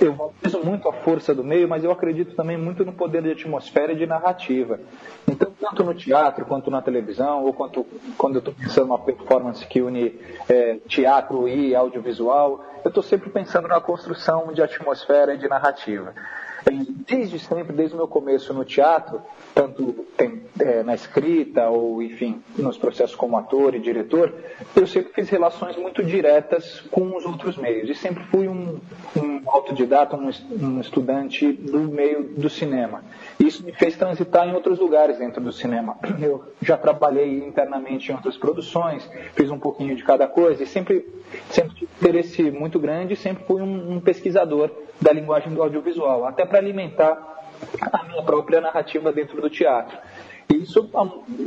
eu 0.00 0.12
valorizo 0.12 0.60
muito 0.62 0.88
a 0.88 0.92
força 0.92 1.34
do 1.34 1.42
meio, 1.42 1.66
mas 1.66 1.82
eu 1.82 1.90
acredito 1.90 2.36
também 2.36 2.58
muito 2.58 2.84
no 2.84 2.92
poder 2.92 3.22
de 3.22 3.30
atmosfera 3.30 3.92
e 3.92 3.96
de 3.96 4.06
narrativa. 4.06 4.78
Então, 5.26 5.50
tanto 5.58 5.82
no 5.82 5.94
teatro, 5.94 6.44
quanto 6.44 6.70
na 6.70 6.82
televisão, 6.82 7.44
ou 7.44 7.54
quanto, 7.54 7.86
quando 8.18 8.34
eu 8.34 8.40
estou 8.40 8.54
pensando 8.54 8.88
numa 8.88 8.98
performance 8.98 9.66
que 9.66 9.80
une 9.80 10.20
é, 10.48 10.76
teatro 10.86 11.48
e 11.48 11.74
audiovisual, 11.74 12.62
eu 12.84 12.88
estou 12.88 13.02
sempre 13.02 13.30
pensando 13.30 13.68
na 13.68 13.80
construção 13.80 14.52
de 14.52 14.62
atmosfera 14.62 15.34
e 15.34 15.38
de 15.38 15.48
narrativa. 15.48 16.14
Desde 16.64 17.38
sempre, 17.40 17.74
desde 17.74 17.94
o 17.94 17.98
meu 17.98 18.06
começo 18.06 18.54
no 18.54 18.64
teatro, 18.64 19.20
tanto 19.54 20.06
tem, 20.16 20.42
é, 20.60 20.82
na 20.82 20.94
escrita 20.94 21.68
ou, 21.68 22.00
enfim, 22.00 22.40
nos 22.56 22.78
processos 22.78 23.16
como 23.16 23.36
ator 23.36 23.74
e 23.74 23.80
diretor, 23.80 24.32
eu 24.76 24.86
sempre 24.86 25.12
fiz 25.12 25.28
relações 25.28 25.76
muito 25.76 26.04
diretas 26.04 26.80
com 26.90 27.16
os 27.16 27.24
outros 27.24 27.56
meios. 27.56 27.88
E 27.90 27.94
sempre 27.94 28.22
fui 28.24 28.48
um, 28.48 28.80
um 29.16 29.31
autodidata, 29.52 30.16
um, 30.16 30.80
estudante 30.80 31.52
do 31.52 31.80
meio 31.80 32.24
do 32.24 32.48
cinema. 32.48 33.04
Isso 33.38 33.64
me 33.64 33.72
fez 33.72 33.96
transitar 33.96 34.48
em 34.48 34.54
outros 34.54 34.78
lugares 34.78 35.18
dentro 35.18 35.42
do 35.42 35.52
cinema. 35.52 35.98
Eu 36.20 36.44
já 36.62 36.76
trabalhei 36.76 37.38
internamente 37.38 38.10
em 38.10 38.14
outras 38.14 38.36
produções, 38.36 39.08
fiz 39.34 39.50
um 39.50 39.58
pouquinho 39.58 39.94
de 39.94 40.02
cada 40.02 40.26
coisa 40.26 40.62
e 40.62 40.66
sempre, 40.66 41.06
sempre 41.50 41.74
tive 41.74 41.92
interesse 42.00 42.50
muito 42.50 42.78
grande, 42.78 43.14
sempre 43.14 43.44
fui 43.44 43.60
um, 43.60 43.96
um 43.96 44.00
pesquisador 44.00 44.70
da 45.00 45.12
linguagem 45.12 45.52
do 45.52 45.62
audiovisual, 45.62 46.24
até 46.24 46.46
para 46.46 46.58
alimentar 46.58 47.46
a 47.80 48.04
minha 48.04 48.22
própria 48.22 48.60
narrativa 48.60 49.12
dentro 49.12 49.40
do 49.40 49.50
teatro. 49.50 49.96
E 50.50 50.62
isso 50.62 50.88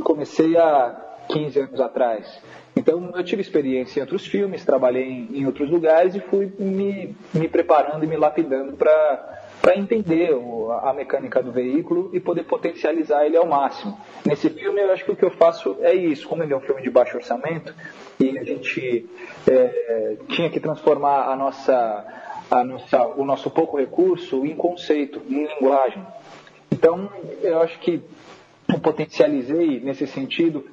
comecei 0.02 0.56
há 0.56 0.96
15 1.28 1.60
anos 1.60 1.80
atrás. 1.80 2.40
Então 2.76 3.10
eu 3.14 3.24
tive 3.24 3.40
experiência 3.40 3.98
em 3.98 4.02
outros 4.02 4.26
filmes, 4.26 4.64
trabalhei 4.64 5.26
em, 5.32 5.46
outros 5.46 5.70
lugares 5.70 6.14
e 6.14 6.20
fui 6.20 6.52
me, 6.58 7.16
me 7.32 7.48
preparando 7.48 8.04
e 8.04 8.06
me 8.06 8.16
lapidando 8.16 8.76
para 8.76 9.74
entender 9.74 10.34
o, 10.34 10.70
a 10.70 10.92
mecânica 10.92 11.42
do 11.42 11.50
veículo 11.50 12.10
e 12.12 12.20
poder 12.20 12.44
potencializar 12.44 13.24
ele 13.24 13.36
ao 13.36 13.46
máximo. 13.46 13.98
Nesse 14.26 14.50
filme, 14.50 14.80
eu 14.82 14.92
acho 14.92 15.04
que 15.06 15.10
o 15.10 15.16
que 15.16 15.24
eu 15.24 15.30
faço 15.30 15.78
é 15.80 15.94
isso. 15.94 16.28
Como 16.28 16.42
ele 16.42 16.52
é 16.52 16.56
um 16.56 16.60
filme 16.60 16.82
de 16.82 16.90
baixo 16.90 17.16
orçamento 17.16 17.74
e 18.20 18.38
a 18.38 18.44
gente 18.44 19.08
é, 19.48 20.16
tinha 20.28 20.50
que 20.50 20.60
transformar 20.60 21.30
a 21.30 21.34
nossa 21.36 22.04
nossa, 22.64 23.06
o 23.16 23.24
nosso 23.24 23.50
pouco 23.50 23.76
recurso 23.76 24.44
em 24.44 24.54
conceito, 24.54 25.20
em 25.28 25.46
linguagem. 25.46 26.06
Então, 26.70 27.10
eu 27.42 27.60
acho 27.60 27.78
que 27.80 28.02
potencializei 28.82 29.80
nesse 29.80 30.06
sentido 30.06 30.64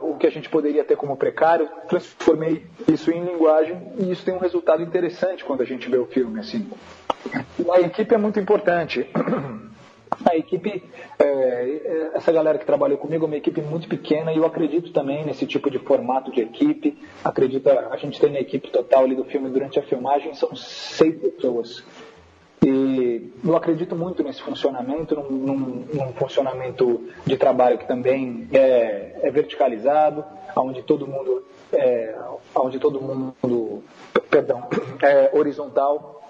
o 0.00 0.16
que 0.16 0.26
a 0.26 0.30
gente 0.30 0.48
poderia 0.48 0.84
ter 0.84 0.96
como 0.96 1.16
precário, 1.16 1.68
transformei 1.88 2.66
isso 2.88 3.10
em 3.10 3.24
linguagem 3.24 3.80
e 3.98 4.10
isso 4.10 4.24
tem 4.24 4.34
um 4.34 4.38
resultado 4.38 4.82
interessante 4.82 5.44
quando 5.44 5.62
a 5.62 5.66
gente 5.66 5.88
vê 5.88 5.96
o 5.96 6.06
filme 6.06 6.40
assim. 6.40 6.68
A 7.70 7.80
equipe 7.80 8.14
é 8.14 8.18
muito 8.18 8.40
importante. 8.40 9.06
A 10.24 10.36
equipe, 10.36 10.84
é, 11.18 11.24
é, 11.24 12.10
essa 12.14 12.30
galera 12.30 12.58
que 12.58 12.66
trabalhou 12.66 12.98
comigo 12.98 13.24
é 13.24 13.26
uma 13.26 13.36
equipe 13.36 13.62
muito 13.62 13.88
pequena 13.88 14.32
e 14.32 14.36
eu 14.36 14.44
acredito 14.44 14.92
também 14.92 15.24
nesse 15.24 15.46
tipo 15.46 15.70
de 15.70 15.78
formato 15.78 16.30
de 16.30 16.40
equipe. 16.40 16.98
Acredito, 17.24 17.68
a 17.68 17.96
gente 17.96 18.20
tem 18.20 18.30
na 18.30 18.38
equipe 18.38 18.70
total 18.70 19.04
ali 19.04 19.16
do 19.16 19.24
filme 19.24 19.48
durante 19.48 19.78
a 19.78 19.82
filmagem, 19.82 20.34
são 20.34 20.54
seis 20.54 21.18
pessoas. 21.18 21.82
E 22.64 23.32
eu 23.44 23.56
acredito 23.56 23.96
muito 23.96 24.22
nesse 24.22 24.40
funcionamento, 24.40 25.16
num, 25.16 25.30
num, 25.30 25.84
num 25.92 26.12
funcionamento 26.12 27.08
de 27.26 27.36
trabalho 27.36 27.76
que 27.76 27.88
também 27.88 28.48
é, 28.52 29.18
é 29.20 29.30
verticalizado, 29.32 30.24
onde 30.54 30.80
todo 30.82 31.06
mundo, 31.06 31.44
é, 31.72 32.14
onde 32.54 32.78
todo 32.78 33.00
mundo, 33.00 33.82
perdão, 34.30 34.68
é 35.02 35.36
horizontal 35.36 36.22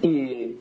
e 0.00 0.56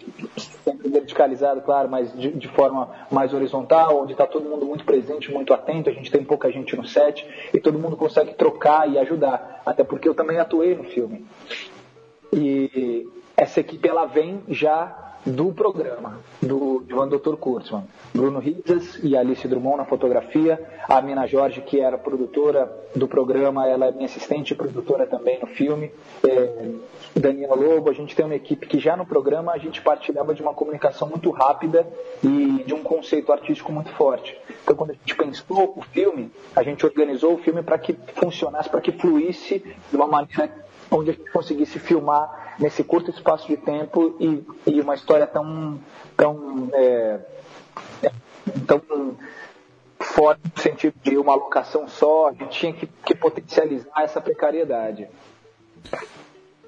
sempre 0.65 0.89
verticalizado, 0.89 1.61
claro, 1.61 1.87
mas 1.87 2.11
de, 2.13 2.31
de 2.31 2.47
forma 2.47 2.89
mais 3.11 3.31
horizontal, 3.31 4.01
onde 4.01 4.13
está 4.13 4.25
todo 4.25 4.49
mundo 4.49 4.65
muito 4.65 4.83
presente, 4.83 5.31
muito 5.31 5.53
atento, 5.53 5.89
a 5.89 5.93
gente 5.93 6.11
tem 6.11 6.23
pouca 6.23 6.51
gente 6.51 6.75
no 6.75 6.85
set 6.85 7.27
e 7.53 7.59
todo 7.59 7.77
mundo 7.77 7.95
consegue 7.95 8.33
trocar 8.33 8.89
e 8.89 8.97
ajudar, 8.97 9.61
até 9.65 9.83
porque 9.83 10.09
eu 10.09 10.15
também 10.15 10.39
atuei 10.39 10.75
no 10.75 10.83
filme. 10.83 11.25
E 12.33 13.07
essa 13.37 13.59
equipe 13.59 13.87
ela 13.87 14.05
vem 14.05 14.41
já 14.47 15.10
do 15.25 15.53
programa, 15.53 16.19
do 16.41 16.83
João 16.87 17.07
Dr. 17.07 17.35
Kurtzman. 17.35 17.83
Bruno 18.13 18.39
Rizas 18.39 18.99
e 19.03 19.15
Alice 19.15 19.47
Drummond 19.47 19.77
na 19.77 19.85
fotografia, 19.85 20.59
a 20.87 21.01
Mina 21.01 21.27
Jorge, 21.27 21.61
que 21.61 21.79
era 21.79 21.97
produtora 21.97 22.71
do 22.95 23.07
programa, 23.07 23.67
ela 23.67 23.87
é 23.87 23.91
minha 23.91 24.05
assistente 24.05 24.51
e 24.51 24.55
produtora 24.55 25.05
também 25.05 25.39
no 25.39 25.47
filme. 25.47 25.91
É, 26.27 26.71
Daniel 27.15 27.55
Lobo, 27.55 27.89
a 27.89 27.93
gente 27.93 28.15
tem 28.15 28.25
uma 28.25 28.35
equipe 28.35 28.67
que 28.67 28.79
já 28.79 28.97
no 28.97 29.05
programa 29.05 29.51
a 29.51 29.57
gente 29.57 29.81
partilhava 29.81 30.33
de 30.33 30.41
uma 30.41 30.53
comunicação 30.53 31.07
muito 31.07 31.29
rápida 31.29 31.87
e 32.23 32.63
de 32.65 32.73
um 32.73 32.81
conceito 32.81 33.31
artístico 33.31 33.71
muito 33.71 33.91
forte. 33.91 34.37
Então, 34.63 34.75
quando 34.75 34.91
a 34.91 34.93
gente 34.93 35.15
pensou 35.15 35.73
o 35.75 35.81
filme, 35.81 36.31
a 36.55 36.63
gente 36.63 36.85
organizou 36.85 37.35
o 37.35 37.37
filme 37.37 37.61
para 37.61 37.77
que 37.77 37.95
funcionasse, 38.15 38.69
para 38.69 38.81
que 38.81 38.91
fluísse 38.91 39.63
de 39.89 39.95
uma 39.95 40.07
maneira 40.07 40.51
onde 40.91 41.11
a 41.11 41.13
gente 41.13 41.31
conseguisse 41.31 41.79
filmar 41.79 42.55
nesse 42.59 42.83
curto 42.83 43.09
espaço 43.09 43.47
de 43.47 43.57
tempo 43.57 44.15
e, 44.19 44.43
e 44.67 44.81
uma 44.81 44.93
história 44.93 45.10
tão, 45.27 45.79
tão, 46.15 46.69
é, 46.73 47.19
tão 48.65 48.81
fora 49.99 50.39
no 50.43 50.61
sentido 50.61 50.95
de 51.03 51.17
uma 51.17 51.35
locação 51.35 51.87
só, 51.87 52.29
a 52.29 52.33
gente 52.33 52.59
tinha 52.59 52.73
que, 52.73 52.87
que 53.05 53.15
potencializar 53.15 54.03
essa 54.03 54.19
precariedade. 54.19 55.07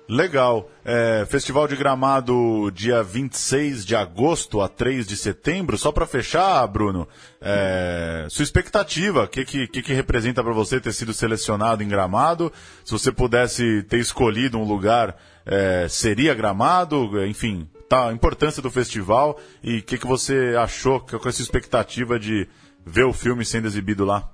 Legal. 0.08 0.70
É, 0.84 1.26
Festival 1.30 1.68
de 1.68 1.78
Gramado, 1.78 2.70
dia 2.72 3.02
26 3.02 3.86
de 3.86 3.96
agosto 3.96 4.62
a 4.62 4.68
3 4.68 5.08
de 5.08 5.16
setembro. 5.16 5.78
Só 5.78 5.92
para 5.92 6.06
fechar, 6.06 6.68
Bruno, 6.68 7.08
é, 7.40 8.28
sua 8.30 8.44
expectativa, 8.44 9.24
o 9.24 9.28
que, 9.28 9.46
que, 9.46 9.68
que, 9.68 9.94
representa 9.94 10.44
para 10.44 10.54
você 10.54 10.80
ter 10.80 10.92
sido 10.92 11.14
selecionado 11.14 11.82
em 11.82 11.88
Gramado? 11.88 12.52
Se 12.84 12.92
você 12.92 13.12
pudesse 13.12 13.84
ter 13.84 13.98
escolhido 13.98 14.58
um 14.58 14.66
lugar, 14.66 15.16
é, 15.46 15.88
seria 15.90 16.34
Gramado? 16.34 17.26
Enfim, 17.26 17.68
tá, 17.94 18.10
a 18.10 18.14
importância 18.14 18.60
do 18.60 18.72
festival 18.72 19.38
e 19.64 19.78
o 19.78 19.84
que, 19.84 20.00
que 20.00 20.08
você 20.08 20.56
achou 20.58 21.00
com 21.00 21.30
essa 21.30 21.42
expectativa 21.42 22.18
de 22.18 22.48
ver 22.84 23.04
o 23.04 23.14
filme 23.14 23.46
sendo 23.46 23.68
exibido 23.68 24.04
lá? 24.04 24.32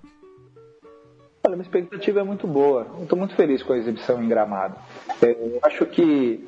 Olha, 1.44 1.58
minha 1.58 1.64
expectativa 1.64 2.22
é 2.22 2.24
muito 2.24 2.48
boa. 2.48 2.88
Estou 3.02 3.18
muito 3.18 3.36
feliz 3.36 3.62
com 3.62 3.74
a 3.74 3.78
exibição 3.78 4.24
em 4.24 4.30
Gramado. 4.30 4.76
É, 5.22 5.32
eu 5.32 5.60
acho 5.64 5.86
que, 5.88 6.48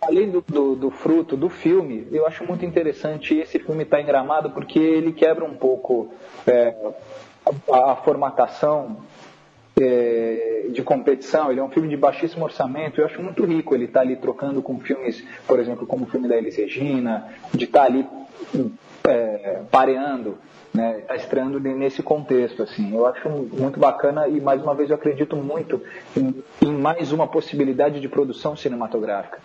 além 0.00 0.30
do, 0.30 0.44
do, 0.46 0.76
do, 0.76 0.90
fruto 0.90 1.36
do 1.36 1.48
filme, 1.48 2.06
eu 2.12 2.24
acho 2.24 2.44
muito 2.44 2.64
interessante 2.64 3.36
esse 3.36 3.58
filme 3.58 3.82
estar 3.82 3.96
tá 3.96 4.02
em 4.02 4.06
Gramado 4.06 4.50
porque 4.50 4.78
ele 4.78 5.12
quebra 5.12 5.44
um 5.44 5.56
pouco 5.56 6.12
é, 6.46 6.72
a, 7.72 7.92
a, 7.92 7.96
formatação 7.96 8.98
é, 9.80 10.66
de 10.70 10.82
competição. 10.82 11.50
Ele 11.50 11.60
é 11.60 11.62
um 11.62 11.70
filme 11.70 11.88
de 11.88 11.96
baixíssimo 11.96 12.44
orçamento. 12.44 13.00
Eu 13.00 13.06
acho 13.06 13.22
muito 13.22 13.44
rico 13.44 13.74
ele 13.74 13.84
estar 13.84 14.00
tá 14.00 14.06
ali 14.06 14.16
trocando 14.16 14.62
com 14.62 14.78
filmes, 14.78 15.24
por 15.46 15.58
exemplo, 15.58 15.86
como 15.86 16.04
o 16.04 16.08
filme 16.08 16.28
da 16.28 16.36
Elis 16.36 16.56
Regina, 16.56 17.28
de 17.54 17.64
estar 17.64 17.80
tá 17.80 17.84
ali 17.86 18.06
é, 19.06 19.62
pareando 19.70 20.38
né, 20.72 21.02
tá 21.06 21.16
estreando 21.16 21.58
nesse 21.58 22.02
contexto, 22.02 22.62
assim. 22.62 22.94
Eu 22.94 23.06
acho 23.06 23.28
muito 23.28 23.80
bacana 23.80 24.28
e, 24.28 24.40
mais 24.40 24.62
uma 24.62 24.74
vez, 24.74 24.90
eu 24.90 24.96
acredito 24.96 25.36
muito 25.36 25.82
em, 26.16 26.42
em 26.62 26.72
mais 26.72 27.10
uma 27.12 27.26
possibilidade 27.26 28.00
de 28.00 28.08
produção 28.08 28.56
cinematográfica. 28.56 29.38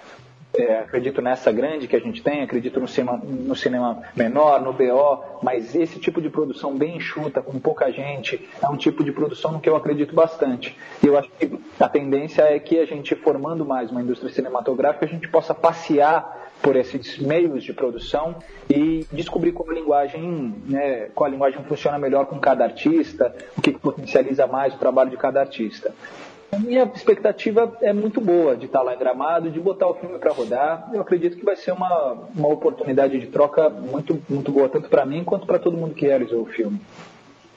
É, 0.55 0.79
acredito 0.79 1.19
nessa 1.19 1.51
grande 1.51 1.87
que 1.87 1.95
a 1.95 1.99
gente 1.99 2.21
tem, 2.21 2.43
acredito 2.43 2.79
no 2.79 2.87
cinema, 2.87 3.19
no 3.23 3.55
cinema 3.55 4.03
menor, 4.15 4.61
no 4.61 4.71
BO, 4.71 5.39
mas 5.41 5.73
esse 5.73 5.99
tipo 5.99 6.21
de 6.21 6.29
produção 6.29 6.75
bem 6.75 6.97
enxuta, 6.97 7.41
com 7.41 7.59
pouca 7.59 7.91
gente, 7.91 8.47
é 8.61 8.67
um 8.67 8.77
tipo 8.77 9.03
de 9.03 9.11
produção 9.11 9.51
no 9.51 9.59
que 9.59 9.67
eu 9.67 9.75
acredito 9.75 10.13
bastante. 10.13 10.77
E 11.01 11.07
eu 11.07 11.17
acho 11.17 11.27
que 11.39 11.59
a 11.79 11.89
tendência 11.89 12.43
é 12.43 12.59
que 12.59 12.77
a 12.77 12.85
gente, 12.85 13.15
formando 13.15 13.65
mais 13.65 13.89
uma 13.89 14.01
indústria 14.01 14.31
cinematográfica, 14.31 15.05
a 15.05 15.09
gente 15.09 15.27
possa 15.27 15.55
passear 15.55 16.43
por 16.61 16.75
esses 16.75 17.17
meios 17.17 17.63
de 17.63 17.73
produção 17.73 18.35
e 18.69 19.05
descobrir 19.11 19.51
como 19.51 19.71
a 19.71 19.73
linguagem, 19.73 20.55
né, 20.65 21.09
qual 21.15 21.27
a 21.27 21.31
linguagem 21.31 21.63
funciona 21.63 21.97
melhor 21.97 22.27
com 22.27 22.39
cada 22.39 22.63
artista, 22.63 23.35
o 23.57 23.61
que 23.61 23.71
potencializa 23.71 24.47
mais 24.47 24.73
o 24.73 24.77
trabalho 24.77 25.09
de 25.09 25.17
cada 25.17 25.41
artista. 25.41 25.93
Minha 26.59 26.83
expectativa 26.95 27.77
é 27.81 27.93
muito 27.93 28.19
boa 28.19 28.55
de 28.55 28.65
estar 28.65 28.81
lá 28.81 28.95
em 28.95 28.99
Gramado, 28.99 29.49
de 29.49 29.59
botar 29.59 29.87
o 29.87 29.95
filme 29.95 30.17
para 30.19 30.31
rodar. 30.31 30.89
Eu 30.93 31.01
acredito 31.01 31.37
que 31.37 31.45
vai 31.45 31.55
ser 31.55 31.71
uma, 31.71 32.27
uma 32.35 32.47
oportunidade 32.47 33.19
de 33.19 33.27
troca 33.27 33.69
muito, 33.69 34.21
muito 34.29 34.51
boa, 34.51 34.69
tanto 34.69 34.89
para 34.89 35.05
mim 35.05 35.23
quanto 35.23 35.45
para 35.45 35.59
todo 35.59 35.77
mundo 35.77 35.93
que 35.93 36.05
realizou 36.05 36.41
o 36.41 36.45
filme. 36.45 36.79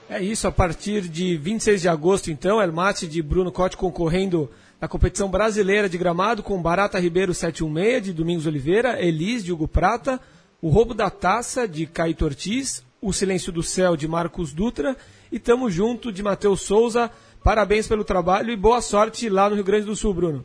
É 0.08 0.22
isso, 0.22 0.46
a 0.46 0.52
partir 0.52 1.02
de 1.02 1.36
26 1.36 1.82
de 1.82 1.88
agosto, 1.88 2.30
então, 2.30 2.62
El 2.62 2.72
Mate 2.72 3.08
de 3.08 3.20
Bruno 3.20 3.50
Cote 3.50 3.76
concorrendo 3.76 4.48
na 4.80 4.86
competição 4.86 5.28
brasileira 5.28 5.88
de 5.88 5.98
gramado 5.98 6.42
com 6.42 6.60
Barata 6.60 6.98
Ribeiro 6.98 7.34
716 7.34 8.04
de 8.04 8.12
Domingos 8.12 8.46
Oliveira, 8.46 9.02
Elis 9.02 9.44
de 9.44 9.52
Hugo 9.52 9.66
Prata, 9.66 10.20
o 10.60 10.68
Roubo 10.68 10.94
da 10.94 11.10
Taça 11.10 11.66
de 11.66 11.86
Caio 11.86 12.14
Ortiz, 12.22 12.84
o 13.00 13.12
Silêncio 13.12 13.50
do 13.50 13.62
Céu 13.62 13.96
de 13.96 14.06
Marcos 14.06 14.52
Dutra 14.52 14.96
e 15.30 15.38
Tamo 15.38 15.70
Junto 15.70 16.12
de 16.12 16.22
Matheus 16.22 16.62
Souza. 16.62 17.10
Parabéns 17.46 17.86
pelo 17.86 18.02
trabalho 18.02 18.50
e 18.50 18.56
boa 18.56 18.80
sorte 18.80 19.28
lá 19.28 19.48
no 19.48 19.54
Rio 19.54 19.62
Grande 19.62 19.86
do 19.86 19.94
Sul, 19.94 20.12
Bruno. 20.12 20.44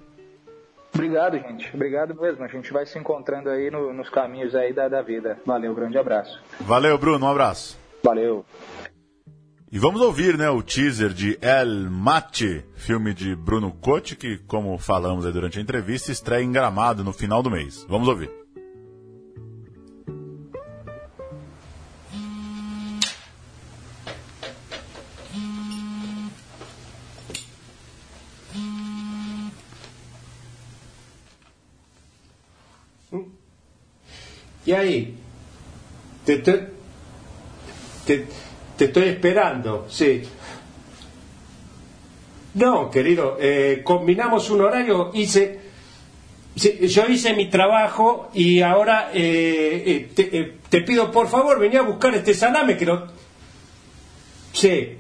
Obrigado, 0.94 1.36
gente. 1.36 1.68
Obrigado 1.74 2.14
mesmo. 2.14 2.44
A 2.44 2.48
gente 2.48 2.72
vai 2.72 2.86
se 2.86 3.00
encontrando 3.00 3.50
aí 3.50 3.72
no, 3.72 3.92
nos 3.92 4.08
caminhos 4.08 4.54
aí 4.54 4.72
da, 4.72 4.88
da 4.88 5.02
vida. 5.02 5.40
Valeu, 5.44 5.74
grande 5.74 5.98
abraço. 5.98 6.40
Valeu, 6.60 6.96
Bruno. 7.00 7.26
Um 7.26 7.30
abraço. 7.32 7.76
Valeu. 8.04 8.46
E 9.72 9.80
vamos 9.80 10.00
ouvir 10.00 10.38
né, 10.38 10.52
o 10.52 10.62
teaser 10.62 11.10
de 11.10 11.40
El 11.42 11.90
Mate, 11.90 12.64
filme 12.76 13.16
de 13.16 13.36
Bruno 13.36 13.72
Cotti, 13.72 14.16
que, 14.16 14.38
como 14.38 14.78
falamos 14.78 15.26
durante 15.34 15.58
a 15.58 15.62
entrevista, 15.62 16.12
estreia 16.12 16.44
em 16.44 16.52
Gramado 16.52 17.04
no 17.04 17.12
final 17.12 17.42
do 17.42 17.50
mês. 17.50 17.84
Vamos 17.90 18.08
ouvir. 18.08 18.41
¿Y 34.72 34.74
ahí? 34.74 35.18
Te 36.26 36.36
estoy, 36.36 36.62
te, 38.06 38.26
te 38.78 38.86
estoy 38.86 39.10
esperando, 39.10 39.86
sí. 39.90 40.22
No, 42.54 42.90
querido, 42.90 43.38
eh, 43.38 43.82
combinamos 43.84 44.50
un 44.50 44.62
horario, 44.62 45.12
hice, 45.14 45.60
yo 46.56 47.06
hice 47.08 47.34
mi 47.34 47.50
trabajo 47.50 48.30
y 48.34 48.62
ahora 48.62 49.12
eh, 49.14 50.10
eh, 50.16 50.58
te, 50.70 50.82
pido 50.84 51.12
por 51.12 51.28
favor, 51.28 51.60
vení 51.60 51.76
a 51.76 51.82
buscar 51.82 52.16
este 52.16 52.34
salame 52.34 52.78
que 52.78 52.86
no... 52.86 53.08
Sí. 54.54 54.98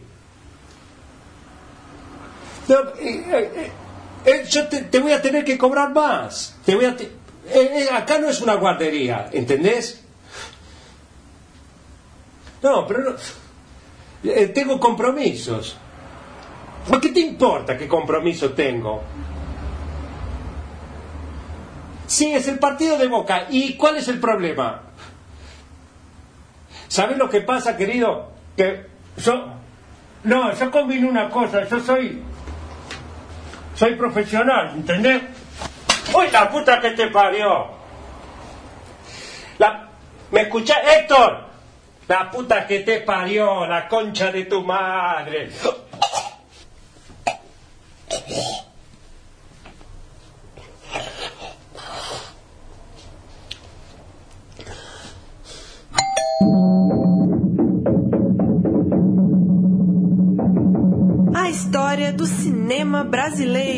Yo 4.49 4.67
te, 4.67 4.99
voy 4.99 5.13
a 5.13 5.21
tener 5.21 5.45
que 5.45 5.57
cobrar 5.57 5.93
más. 5.93 6.57
Te 6.65 6.75
voy 6.75 6.85
a 6.85 6.95
eh, 7.47 7.71
eh, 7.73 7.89
acá 7.91 8.19
no 8.19 8.29
es 8.29 8.41
una 8.41 8.55
guardería, 8.55 9.29
¿entendés? 9.31 10.03
No, 12.61 12.85
pero 12.85 12.99
no. 13.03 13.15
eh, 14.23 14.47
tengo 14.47 14.79
compromisos. 14.79 15.77
¿Por 16.87 16.99
qué 17.01 17.09
te 17.09 17.19
importa 17.19 17.77
qué 17.77 17.87
compromiso 17.87 18.51
tengo? 18.51 19.01
Sí, 22.07 22.33
es 22.33 22.47
el 22.47 22.59
partido 22.59 22.97
de 22.97 23.07
Boca. 23.07 23.47
¿Y 23.49 23.75
cuál 23.77 23.97
es 23.97 24.07
el 24.09 24.19
problema? 24.19 24.81
¿Sabes 26.87 27.17
lo 27.17 27.29
que 27.29 27.41
pasa, 27.41 27.77
querido? 27.77 28.31
Que 28.57 28.85
yo... 29.17 29.53
No, 30.25 30.53
yo 30.53 30.71
combino 30.71 31.07
una 31.07 31.29
cosa. 31.29 31.67
Yo 31.69 31.79
soy... 31.79 32.21
Soy 33.75 33.95
profesional, 33.95 34.73
¿entendés? 34.75 35.21
¡Uy, 36.13 36.29
la 36.31 36.49
puta 36.49 36.79
que 36.81 36.91
te 36.91 37.07
parió! 37.07 37.67
La... 39.57 39.87
¿Me 40.31 40.41
escuchás, 40.41 40.79
Héctor? 40.85 41.51
La 42.07 42.29
puta 42.29 42.67
que 42.67 42.79
te 42.79 43.01
parió, 43.01 43.65
la 43.65 43.87
concha 43.87 44.31
de 44.31 44.45
tu 44.45 44.61
madre. 44.63 45.49
A 61.33 61.49
história 61.49 62.11
do 62.11 62.25
cinema 62.25 63.03
brasileiro. 63.03 63.70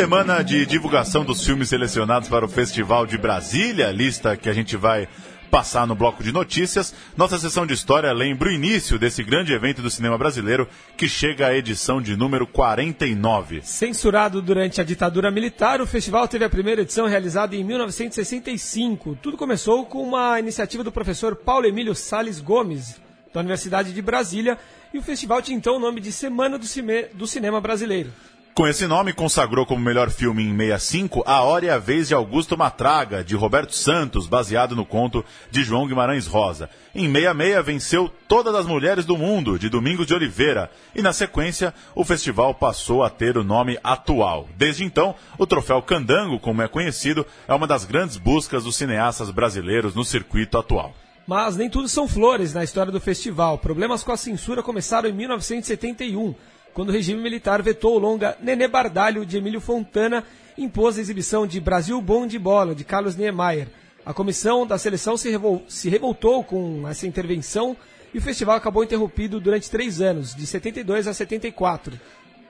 Semana 0.00 0.42
de 0.42 0.64
divulgação 0.64 1.26
dos 1.26 1.44
filmes 1.44 1.68
selecionados 1.68 2.26
para 2.26 2.42
o 2.46 2.48
Festival 2.48 3.04
de 3.06 3.18
Brasília, 3.18 3.90
lista 3.92 4.34
que 4.34 4.48
a 4.48 4.52
gente 4.54 4.74
vai 4.74 5.06
passar 5.50 5.86
no 5.86 5.94
bloco 5.94 6.22
de 6.22 6.32
notícias, 6.32 6.94
nossa 7.14 7.38
sessão 7.38 7.66
de 7.66 7.74
história 7.74 8.10
lembra 8.10 8.48
o 8.48 8.52
início 8.52 8.98
desse 8.98 9.22
grande 9.22 9.52
evento 9.52 9.82
do 9.82 9.90
cinema 9.90 10.16
brasileiro 10.16 10.66
que 10.96 11.06
chega 11.06 11.48
à 11.48 11.54
edição 11.54 12.00
de 12.00 12.16
número 12.16 12.46
49. 12.46 13.60
Censurado 13.62 14.40
durante 14.40 14.80
a 14.80 14.84
ditadura 14.84 15.30
militar, 15.30 15.82
o 15.82 15.86
festival 15.86 16.26
teve 16.26 16.46
a 16.46 16.50
primeira 16.50 16.80
edição 16.80 17.06
realizada 17.06 17.54
em 17.54 17.62
1965. 17.62 19.18
Tudo 19.20 19.36
começou 19.36 19.84
com 19.84 20.02
uma 20.02 20.40
iniciativa 20.40 20.82
do 20.82 20.90
professor 20.90 21.36
Paulo 21.36 21.66
Emílio 21.66 21.94
Sales 21.94 22.40
Gomes, 22.40 22.98
da 23.34 23.40
Universidade 23.40 23.92
de 23.92 24.00
Brasília, 24.00 24.56
e 24.94 24.98
o 24.98 25.02
festival 25.02 25.42
tinha 25.42 25.58
então 25.58 25.76
o 25.76 25.78
nome 25.78 26.00
de 26.00 26.10
Semana 26.10 26.58
do, 26.58 26.64
Cime- 26.64 27.04
do 27.14 27.26
Cinema 27.26 27.60
Brasileiro. 27.60 28.10
Com 28.52 28.66
esse 28.66 28.86
nome, 28.86 29.12
consagrou 29.12 29.64
como 29.64 29.80
melhor 29.80 30.10
filme 30.10 30.42
em 30.42 30.56
65 30.56 31.22
A 31.24 31.40
Hora 31.42 31.66
e 31.66 31.70
a 31.70 31.78
Vez 31.78 32.08
de 32.08 32.14
Augusto 32.14 32.58
Matraga, 32.58 33.22
de 33.22 33.36
Roberto 33.36 33.74
Santos, 33.74 34.26
baseado 34.26 34.74
no 34.74 34.84
conto 34.84 35.24
de 35.50 35.62
João 35.62 35.86
Guimarães 35.86 36.26
Rosa. 36.26 36.68
Em 36.92 37.10
66, 37.10 37.64
venceu 37.64 38.10
Todas 38.28 38.54
as 38.54 38.66
Mulheres 38.66 39.06
do 39.06 39.16
Mundo, 39.16 39.56
de 39.56 39.68
Domingos 39.68 40.06
de 40.06 40.14
Oliveira. 40.14 40.68
E 40.94 41.00
na 41.00 41.12
sequência, 41.12 41.72
o 41.94 42.04
festival 42.04 42.52
passou 42.52 43.04
a 43.04 43.08
ter 43.08 43.38
o 43.38 43.44
nome 43.44 43.78
atual. 43.84 44.48
Desde 44.56 44.84
então, 44.84 45.14
o 45.38 45.46
troféu 45.46 45.80
Candango, 45.80 46.40
como 46.40 46.60
é 46.60 46.68
conhecido, 46.68 47.24
é 47.46 47.54
uma 47.54 47.68
das 47.68 47.84
grandes 47.84 48.16
buscas 48.16 48.64
dos 48.64 48.76
cineastas 48.76 49.30
brasileiros 49.30 49.94
no 49.94 50.04
circuito 50.04 50.58
atual. 50.58 50.92
Mas 51.26 51.56
nem 51.56 51.70
tudo 51.70 51.88
são 51.88 52.08
flores 52.08 52.52
na 52.52 52.64
história 52.64 52.90
do 52.90 53.00
festival. 53.00 53.56
Problemas 53.56 54.02
com 54.02 54.10
a 54.10 54.16
censura 54.16 54.64
começaram 54.64 55.08
em 55.08 55.12
1971, 55.12 56.34
quando 56.74 56.88
o 56.90 56.92
regime 56.92 57.20
militar 57.22 57.62
vetou 57.62 57.96
o 57.96 57.98
longa 57.98 58.36
Nenê 58.40 58.68
Bardalho 58.68 59.24
de 59.26 59.36
Emílio 59.38 59.60
Fontana 59.60 60.24
impôs 60.58 60.98
a 60.98 61.00
exibição 61.00 61.46
de 61.46 61.60
Brasil 61.60 62.00
Bom 62.00 62.26
de 62.26 62.38
Bola, 62.38 62.74
de 62.74 62.84
Carlos 62.84 63.16
Niemeyer. 63.16 63.68
A 64.04 64.12
comissão 64.12 64.66
da 64.66 64.78
seleção 64.78 65.16
se, 65.16 65.30
revol- 65.30 65.62
se 65.68 65.88
revoltou 65.88 66.42
com 66.44 66.86
essa 66.88 67.06
intervenção 67.06 67.76
e 68.12 68.18
o 68.18 68.22
festival 68.22 68.56
acabou 68.56 68.82
interrompido 68.82 69.38
durante 69.40 69.70
três 69.70 70.00
anos, 70.00 70.34
de 70.34 70.46
72 70.46 71.06
a 71.06 71.14
74. 71.14 71.98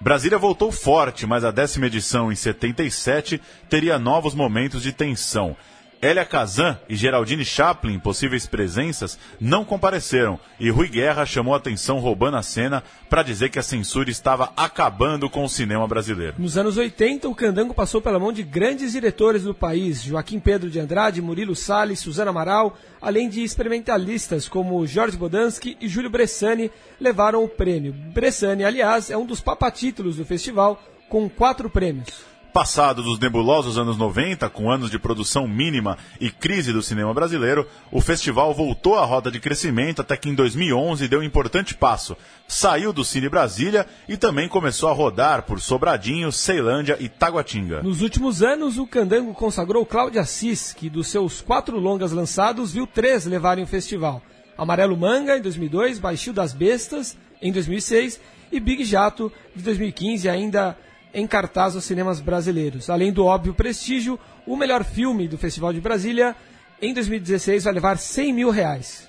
Brasília 0.00 0.38
voltou 0.38 0.72
forte, 0.72 1.26
mas 1.26 1.44
a 1.44 1.50
décima 1.50 1.86
edição, 1.86 2.32
em 2.32 2.34
77, 2.36 3.40
teria 3.68 3.98
novos 3.98 4.34
momentos 4.34 4.82
de 4.82 4.92
tensão. 4.92 5.54
Elia 6.02 6.24
Kazan 6.24 6.78
e 6.88 6.96
Geraldine 6.96 7.44
Chaplin, 7.44 7.98
possíveis 7.98 8.46
presenças, 8.46 9.18
não 9.38 9.66
compareceram 9.66 10.40
e 10.58 10.70
Rui 10.70 10.88
Guerra 10.88 11.26
chamou 11.26 11.52
a 11.52 11.58
atenção 11.58 11.98
roubando 11.98 12.38
a 12.38 12.42
cena 12.42 12.82
para 13.10 13.22
dizer 13.22 13.50
que 13.50 13.58
a 13.58 13.62
censura 13.62 14.08
estava 14.08 14.50
acabando 14.56 15.28
com 15.28 15.44
o 15.44 15.48
cinema 15.48 15.86
brasileiro. 15.86 16.36
Nos 16.38 16.56
anos 16.56 16.78
80, 16.78 17.28
o 17.28 17.34
Candango 17.34 17.74
passou 17.74 18.00
pela 18.00 18.18
mão 18.18 18.32
de 18.32 18.42
grandes 18.42 18.92
diretores 18.92 19.42
do 19.42 19.54
país, 19.54 20.02
Joaquim 20.02 20.40
Pedro 20.40 20.70
de 20.70 20.80
Andrade, 20.80 21.20
Murilo 21.20 21.54
Salles, 21.54 21.98
Suzana 21.98 22.30
Amaral, 22.30 22.78
além 22.98 23.28
de 23.28 23.42
experimentalistas 23.44 24.48
como 24.48 24.86
Jorge 24.86 25.18
Bodansky 25.18 25.76
e 25.82 25.86
Júlio 25.86 26.08
Bressani 26.08 26.70
levaram 26.98 27.44
o 27.44 27.48
prêmio. 27.48 27.92
Bressani, 27.92 28.64
aliás, 28.64 29.10
é 29.10 29.18
um 29.18 29.26
dos 29.26 29.42
papatítulos 29.42 30.16
do 30.16 30.24
festival, 30.24 30.82
com 31.10 31.28
quatro 31.28 31.68
prêmios. 31.68 32.29
Passado 32.52 33.00
dos 33.00 33.20
nebulosos 33.20 33.78
anos 33.78 33.96
90, 33.96 34.48
com 34.50 34.70
anos 34.70 34.90
de 34.90 34.98
produção 34.98 35.46
mínima 35.46 35.96
e 36.20 36.30
crise 36.30 36.72
do 36.72 36.82
cinema 36.82 37.14
brasileiro, 37.14 37.64
o 37.92 38.00
festival 38.00 38.52
voltou 38.52 38.98
à 38.98 39.04
roda 39.04 39.30
de 39.30 39.38
crescimento 39.38 40.00
até 40.00 40.16
que 40.16 40.28
em 40.28 40.34
2011 40.34 41.06
deu 41.06 41.20
um 41.20 41.22
importante 41.22 41.76
passo. 41.76 42.16
Saiu 42.48 42.92
do 42.92 43.04
Cine 43.04 43.28
Brasília 43.28 43.86
e 44.08 44.16
também 44.16 44.48
começou 44.48 44.88
a 44.88 44.92
rodar 44.92 45.42
por 45.42 45.60
Sobradinho, 45.60 46.32
Ceilândia 46.32 46.96
e 46.98 47.08
Taguatinga. 47.08 47.82
Nos 47.82 48.02
últimos 48.02 48.42
anos, 48.42 48.78
o 48.78 48.86
Candango 48.86 49.32
consagrou 49.32 49.86
Cláudio 49.86 50.20
Assis, 50.20 50.72
que 50.72 50.90
dos 50.90 51.06
seus 51.06 51.40
quatro 51.40 51.78
longas 51.78 52.10
lançados, 52.10 52.72
viu 52.72 52.84
três 52.84 53.26
levarem 53.26 53.62
o 53.62 53.68
festival. 53.68 54.20
Amarelo 54.58 54.96
Manga, 54.96 55.38
em 55.38 55.42
2002, 55.42 56.00
Baixio 56.00 56.32
das 56.32 56.52
Bestas, 56.52 57.16
em 57.40 57.52
2006, 57.52 58.20
e 58.50 58.58
Big 58.58 58.84
Jato, 58.84 59.32
de 59.54 59.62
2015, 59.62 60.28
ainda 60.28 60.76
em 61.12 61.26
cartaz 61.26 61.74
aos 61.74 61.84
cinemas 61.84 62.20
brasileiros. 62.20 62.88
Além 62.90 63.12
do 63.12 63.24
óbvio 63.24 63.54
prestígio, 63.54 64.18
o 64.46 64.56
melhor 64.56 64.84
filme 64.84 65.28
do 65.28 65.38
Festival 65.38 65.72
de 65.72 65.80
Brasília, 65.80 66.34
em 66.80 66.94
2016, 66.94 67.64
vai 67.64 67.72
levar 67.74 67.98
100 67.98 68.32
mil 68.32 68.50
reais. 68.50 69.08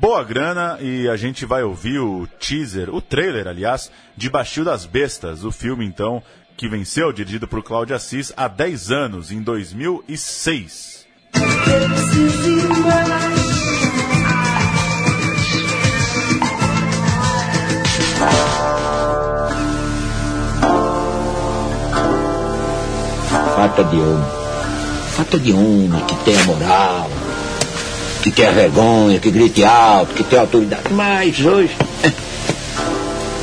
Boa 0.00 0.22
grana 0.22 0.78
e 0.80 1.08
a 1.08 1.16
gente 1.16 1.44
vai 1.44 1.62
ouvir 1.62 1.98
o 1.98 2.26
teaser, 2.38 2.94
o 2.94 3.00
trailer, 3.00 3.48
aliás, 3.48 3.90
de 4.16 4.30
Baixio 4.30 4.64
das 4.64 4.86
Bestas, 4.86 5.44
o 5.44 5.50
filme 5.50 5.84
então 5.84 6.22
que 6.56 6.68
venceu, 6.68 7.12
dirigido 7.12 7.48
por 7.48 7.62
Cláudio 7.62 7.96
Assis 7.96 8.32
há 8.36 8.46
10 8.46 8.90
anos, 8.92 9.32
em 9.32 9.42
2006. 9.42 11.06
Falta 23.64 23.82
de 23.84 23.96
homem. 23.96 24.30
Falta 25.16 25.38
de 25.38 25.52
homem 25.54 26.04
que 26.06 26.14
tenha 26.16 26.44
moral, 26.44 27.10
que 28.22 28.30
tenha 28.30 28.52
vergonha, 28.52 29.18
que 29.18 29.30
grite 29.30 29.64
alto, 29.64 30.12
que 30.12 30.22
tenha 30.22 30.42
autoridade. 30.42 30.92
Mas 30.92 31.40
hoje. 31.40 31.74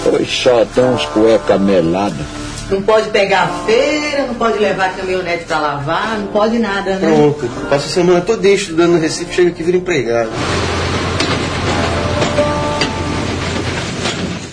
Hoje 0.06 0.44
só 0.44 0.64
tem 0.66 0.84
uns 0.84 1.06
cueca 1.06 1.58
melada. 1.58 2.24
Não 2.70 2.84
pode 2.84 3.10
pegar 3.10 3.44
a 3.44 3.66
feira, 3.66 4.28
não 4.28 4.36
pode 4.36 4.60
levar 4.60 4.90
a 4.92 4.94
caminhonete 4.94 5.46
pra 5.46 5.60
lavar, 5.60 6.20
não 6.20 6.28
pode 6.28 6.60
nada, 6.60 6.98
né? 6.98 7.16
Pronto, 7.16 7.50
passa 7.68 7.88
a 7.88 7.90
semana 7.90 8.22
toda 8.22 8.48
estudando 8.48 8.92
no 8.92 9.00
Recife, 9.00 9.34
chega 9.34 9.50
aqui 9.50 9.62
e 9.62 9.66
vira 9.66 9.78
empregado. 9.78 10.30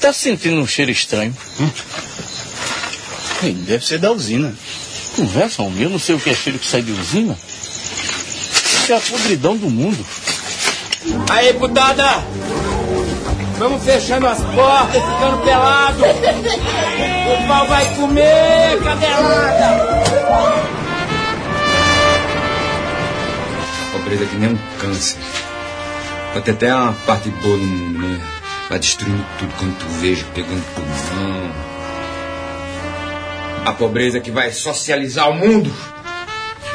Tá 0.00 0.14
sentindo 0.14 0.60
um 0.60 0.66
cheiro 0.66 0.90
estranho? 0.90 1.36
Hum? 1.60 1.70
Deve 3.66 3.84
ser 3.84 3.98
da 3.98 4.10
usina. 4.10 4.54
Conversa, 5.18 5.64
homem. 5.64 5.82
Eu 5.82 5.90
não 5.90 5.98
sei 5.98 6.14
o 6.14 6.20
que 6.20 6.30
é 6.30 6.34
cheiro 6.34 6.60
que 6.60 6.66
sai 6.66 6.80
de 6.80 6.92
usina. 6.92 7.36
Isso 7.42 8.92
é 8.92 8.96
a 8.96 9.00
podridão 9.00 9.56
do 9.56 9.68
mundo. 9.68 10.06
Aí, 11.28 11.52
putada! 11.54 12.22
Vamos 13.58 13.82
fechando 13.82 14.28
as 14.28 14.38
portas, 14.38 15.02
ficando 15.02 15.44
pelado! 15.44 16.02
O 16.04 17.48
pau 17.48 17.66
vai 17.66 17.96
comer, 17.96 18.80
cadelada! 18.84 20.02
Pobreza 23.90 24.22
é 24.22 24.26
que 24.28 24.36
nem 24.36 24.50
um 24.50 24.58
câncer. 24.78 25.18
Pode 26.32 26.44
ter 26.44 26.52
até 26.52 26.72
uma 26.72 26.92
parte 26.92 27.28
boa 27.30 27.56
no 27.56 27.66
mundo, 27.66 27.98
né? 28.06 28.20
Vai 28.68 28.78
destruindo 28.78 29.26
tudo 29.40 29.52
quando 29.58 29.76
tu 29.78 29.86
vejo, 30.00 30.24
pegando 30.26 30.62
pulmão. 30.74 31.77
A 33.68 33.72
pobreza 33.74 34.18
que 34.18 34.30
vai 34.30 34.50
socializar 34.50 35.28
o 35.28 35.34
mundo. 35.34 35.70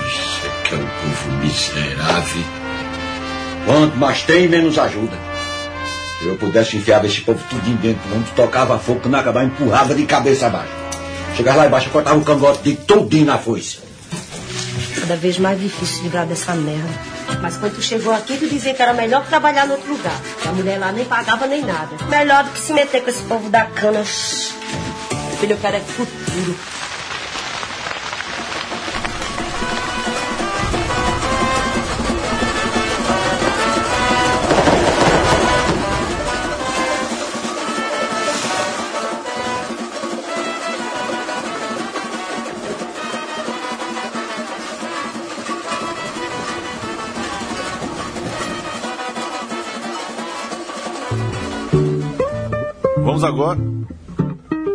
Isso 0.06 0.46
é 0.46 0.68
que 0.68 0.76
é 0.76 0.78
um 0.78 0.86
povo 0.86 1.32
miserável. 1.42 2.44
Quanto 3.66 3.98
mais 3.98 4.22
tem, 4.22 4.48
menos 4.48 4.78
ajuda. 4.78 5.18
Se 6.20 6.28
eu 6.28 6.36
pudesse 6.36 6.78
enfiar 6.78 7.04
esse 7.04 7.22
povo 7.22 7.44
tudo 7.50 7.82
dentro, 7.82 8.00
onde 8.16 8.30
tocava 8.34 8.78
fogo, 8.78 9.00
quando 9.00 9.16
acabar, 9.16 9.44
empurrava 9.44 9.96
de 9.96 10.06
cabeça 10.06 10.46
abaixo. 10.46 10.72
Chegava 11.36 11.58
lá 11.58 11.66
embaixo, 11.66 11.90
cortava 11.90 12.20
o 12.20 12.24
cangote 12.24 12.62
de 12.62 12.76
todinho 12.76 13.26
na 13.26 13.40
foice. 13.40 13.80
Cada 15.00 15.16
vez 15.16 15.40
mais 15.40 15.60
difícil 15.60 16.04
livrar 16.04 16.28
dessa 16.28 16.54
merda. 16.54 16.90
Mas 17.42 17.58
quando 17.58 17.74
tu 17.74 17.82
chegou 17.82 18.14
aqui, 18.14 18.38
tu 18.38 18.48
dizia 18.48 18.76
que 18.76 18.82
era 18.84 18.94
melhor 18.94 19.24
que 19.24 19.30
trabalhar 19.30 19.66
no 19.66 19.74
outro 19.74 19.92
lugar. 19.92 20.22
A 20.48 20.52
mulher 20.52 20.78
lá 20.78 20.92
nem 20.92 21.06
pagava 21.06 21.48
nem 21.48 21.66
nada. 21.66 21.90
Melhor 22.08 22.44
do 22.44 22.52
que 22.52 22.60
se 22.60 22.72
meter 22.72 23.02
com 23.02 23.10
esse 23.10 23.24
povo 23.24 23.50
da 23.50 23.66
cana. 23.66 24.04
Filho, 24.06 25.54
eu 25.54 25.58
quero 25.58 25.78
é 25.78 25.80
futuro. 25.80 26.73
Vamos 53.24 53.40
agora. 53.40 53.60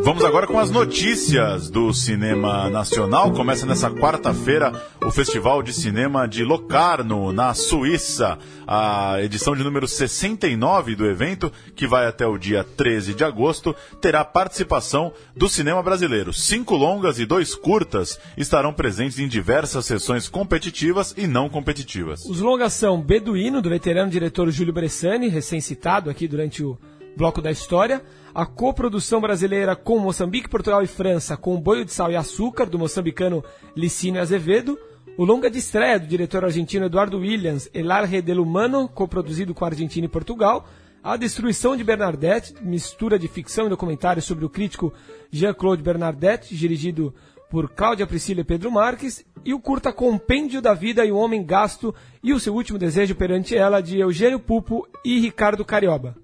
Vamos 0.01 0.25
agora 0.25 0.47
com 0.47 0.59
as 0.59 0.71
notícias 0.71 1.69
do 1.69 1.93
cinema 1.93 2.71
nacional. 2.71 3.31
Começa 3.33 3.67
nessa 3.67 3.91
quarta-feira 3.91 4.73
o 5.05 5.11
Festival 5.11 5.63
de 5.63 5.71
Cinema 5.71 6.27
de 6.27 6.45
Locarno, 6.45 7.31
na 7.31 7.53
Suíça. 7.53 8.39
A 8.67 9.21
edição 9.21 9.55
de 9.55 9.63
número 9.63 9.87
69 9.87 10.97
do 10.97 11.05
evento, 11.05 11.53
que 11.77 11.87
vai 11.87 12.07
até 12.07 12.27
o 12.27 12.39
dia 12.39 12.65
13 12.65 13.13
de 13.13 13.23
agosto, 13.23 13.77
terá 14.01 14.25
participação 14.25 15.13
do 15.37 15.47
cinema 15.47 15.83
brasileiro. 15.83 16.33
Cinco 16.33 16.75
longas 16.75 17.19
e 17.19 17.27
dois 17.27 17.55
curtas 17.55 18.19
estarão 18.35 18.73
presentes 18.73 19.19
em 19.19 19.29
diversas 19.29 19.85
sessões 19.85 20.27
competitivas 20.27 21.15
e 21.19 21.27
não 21.27 21.51
competitivas. 21.51 22.25
Os 22.25 22.41
longas 22.41 22.73
são 22.73 22.99
Beduíno, 22.99 23.61
do 23.61 23.69
veterano 23.69 24.11
diretor 24.11 24.51
Júlio 24.51 24.73
Bressani, 24.73 25.29
recém-citado 25.29 26.09
aqui 26.09 26.27
durante 26.27 26.65
o 26.65 26.79
bloco 27.19 27.43
da 27.43 27.51
história, 27.51 28.01
a 28.35 28.47
coprodução 28.47 29.21
brasileira 29.21 29.75
com 29.75 29.99
Moçambique, 29.99 30.49
Portugal 30.49 30.83
e 30.83 30.87
França, 30.87 31.37
com 31.37 31.61
Boio 31.61 31.85
de 31.85 31.93
Sal 31.93 32.11
e 32.11 32.17
Açúcar, 32.17 32.67
do 32.67 32.79
moçambicano 32.79 33.43
Licínio 33.75 34.21
Azevedo, 34.21 34.79
o 35.17 35.25
longa 35.25 35.51
de 35.51 35.59
estreia 35.59 35.99
do 35.99 36.07
diretor 36.07 36.45
argentino 36.45 36.87
Eduardo 36.87 37.19
Williams, 37.19 37.69
El 37.75 37.91
Arre 37.91 38.23
del 38.23 38.43
Humano, 38.43 38.89
coproduzido 38.89 39.55
com 39.55 39.65
a 39.65 39.69
Argentina 39.69 40.07
e 40.07 40.09
Portugal, 40.09 40.69
A 41.03 41.17
Destruição 41.17 41.77
de 41.77 41.83
Bernadette, 41.83 42.55
mistura 42.63 43.19
de 43.19 43.27
ficção 43.27 43.67
e 43.67 43.71
documentário 43.71 44.23
sobre 44.23 44.45
o 44.45 44.51
crítico 44.51 44.93
Jean-Claude 45.31 45.83
Bernadette, 45.83 46.55
dirigido 46.55 47.13
por 47.51 47.71
Cláudia 47.71 48.07
Priscila 48.07 48.43
e 48.43 48.45
Pedro 48.45 48.71
Marques, 48.71 49.25
e 49.45 49.55
o 49.55 49.61
curta 49.61 49.93
Compêndio 49.93 50.61
da 50.61 50.75
Vida 50.75 51.05
e 51.05 51.11
o 51.11 51.17
Homem 51.17 51.45
Gasto 51.45 51.95
e 52.23 52.33
o 52.33 52.39
seu 52.39 52.55
último 52.55 52.79
desejo 52.79 53.15
perante 53.15 53.57
ela, 53.57 53.81
de 53.81 53.99
Eugênio 53.99 54.39
Pupo 54.39 54.87
e 55.05 55.19
Ricardo 55.19 55.65
Carioba. 55.65 56.15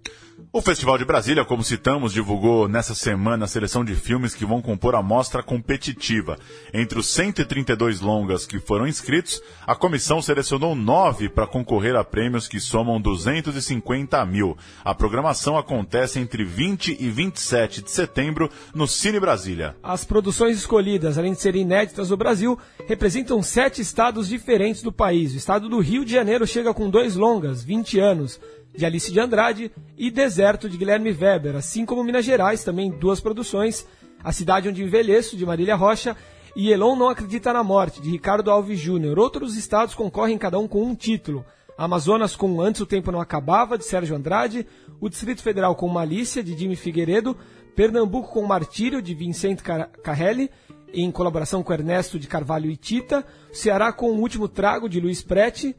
O 0.57 0.63
Festival 0.63 0.97
de 0.97 1.05
Brasília, 1.05 1.45
como 1.45 1.65
citamos, 1.65 2.13
divulgou 2.13 2.69
nessa 2.69 2.95
semana 2.95 3.45
a 3.45 3.49
seleção 3.49 3.85
de 3.85 3.97
filmes 3.97 4.37
que 4.37 4.47
vão 4.47 4.63
compor 4.63 4.95
a 4.95 5.03
mostra 5.03 5.43
competitiva. 5.43 6.39
Entre 6.73 6.97
os 6.97 7.09
132 7.09 8.01
longas 8.01 8.47
que 8.47 8.61
foram 8.61 8.87
inscritos, 8.87 9.43
a 9.67 9.75
comissão 9.75 10.23
selecionou 10.23 10.77
nove 10.77 11.29
para 11.29 11.49
concorrer 11.49 11.97
a 11.97 12.05
prêmios 12.05 12.47
que 12.47 12.61
somam 12.61 13.01
250 13.01 14.25
mil. 14.27 14.57
A 14.85 14.95
programação 14.95 15.59
acontece 15.59 16.21
entre 16.21 16.45
20 16.45 16.99
e 17.01 17.11
27 17.11 17.83
de 17.83 17.91
setembro 17.91 18.49
no 18.73 18.87
Cine 18.87 19.19
Brasília. 19.19 19.75
As 19.83 20.05
produções 20.05 20.57
escolhidas, 20.57 21.19
além 21.19 21.33
de 21.33 21.41
serem 21.41 21.63
inéditas 21.63 22.11
no 22.11 22.17
Brasil, 22.17 22.57
representam 22.87 23.43
sete 23.43 23.83
estados 23.83 24.29
diferentes 24.29 24.83
do 24.83 24.93
país. 24.93 25.35
O 25.35 25.37
estado 25.37 25.69
do 25.69 25.81
Rio 25.81 26.05
de 26.05 26.13
Janeiro 26.13 26.47
chega 26.47 26.73
com 26.73 26.89
dois 26.89 27.17
longas, 27.17 27.65
20 27.65 27.99
anos 27.99 28.41
de 28.77 28.85
Alice 28.85 29.13
de 29.13 29.21
Andrade, 29.21 29.71
e 29.97 30.11
Deserto, 30.11 30.69
de 30.69 30.77
Guilherme 30.77 31.13
Weber, 31.13 31.57
assim 31.57 31.87
como 31.87 32.03
Minas 32.03 32.25
Gerais, 32.25 32.65
também 32.65 32.91
duas 32.91 33.21
produções, 33.21 33.87
A 34.23 34.33
Cidade 34.33 34.69
Onde 34.69 34.83
Envelheço, 34.83 35.37
de 35.37 35.47
Marília 35.47 35.77
Rocha, 35.77 36.17
e 36.57 36.71
Elon 36.71 36.97
Não 36.97 37.09
Acredita 37.09 37.53
na 37.53 37.63
Morte, 37.63 38.01
de 38.01 38.11
Ricardo 38.11 38.51
Alves 38.51 38.79
Júnior. 38.79 39.19
Outros 39.19 39.57
estados 39.57 39.95
concorrem 39.95 40.39
cada 40.39 40.59
um 40.59 40.69
com 40.69 40.83
um 40.83 40.95
título. 40.95 41.45
Amazonas 41.77 42.37
com 42.37 42.61
Antes 42.61 42.81
o 42.81 42.87
Tempo 42.87 43.11
Não 43.11 43.21
Acabava, 43.21 43.77
de 43.77 43.85
Sérgio 43.85 44.15
Andrade, 44.15 44.67
o 45.01 45.09
Distrito 45.09 45.43
Federal 45.43 45.75
com 45.75 45.89
Malícia, 45.89 46.43
de 46.43 46.57
Jimmy 46.57 46.77
Figueiredo, 46.77 47.37
Pernambuco 47.75 48.33
com 48.33 48.43
Martírio, 48.47 49.03
de 49.03 49.13
Vicente 49.15 49.63
Carrelli, 50.03 50.49
em 50.93 51.11
colaboração 51.11 51.63
com 51.63 51.73
Ernesto 51.73 52.19
de 52.19 52.29
Carvalho 52.29 52.71
e 52.71 52.77
Tita, 52.77 53.27
Ceará 53.53 53.93
com 53.93 54.13
O 54.13 54.21
Último 54.21 54.47
Trago, 54.47 54.89
de 54.89 55.01
Luiz 55.01 55.23
Prete, 55.23 55.75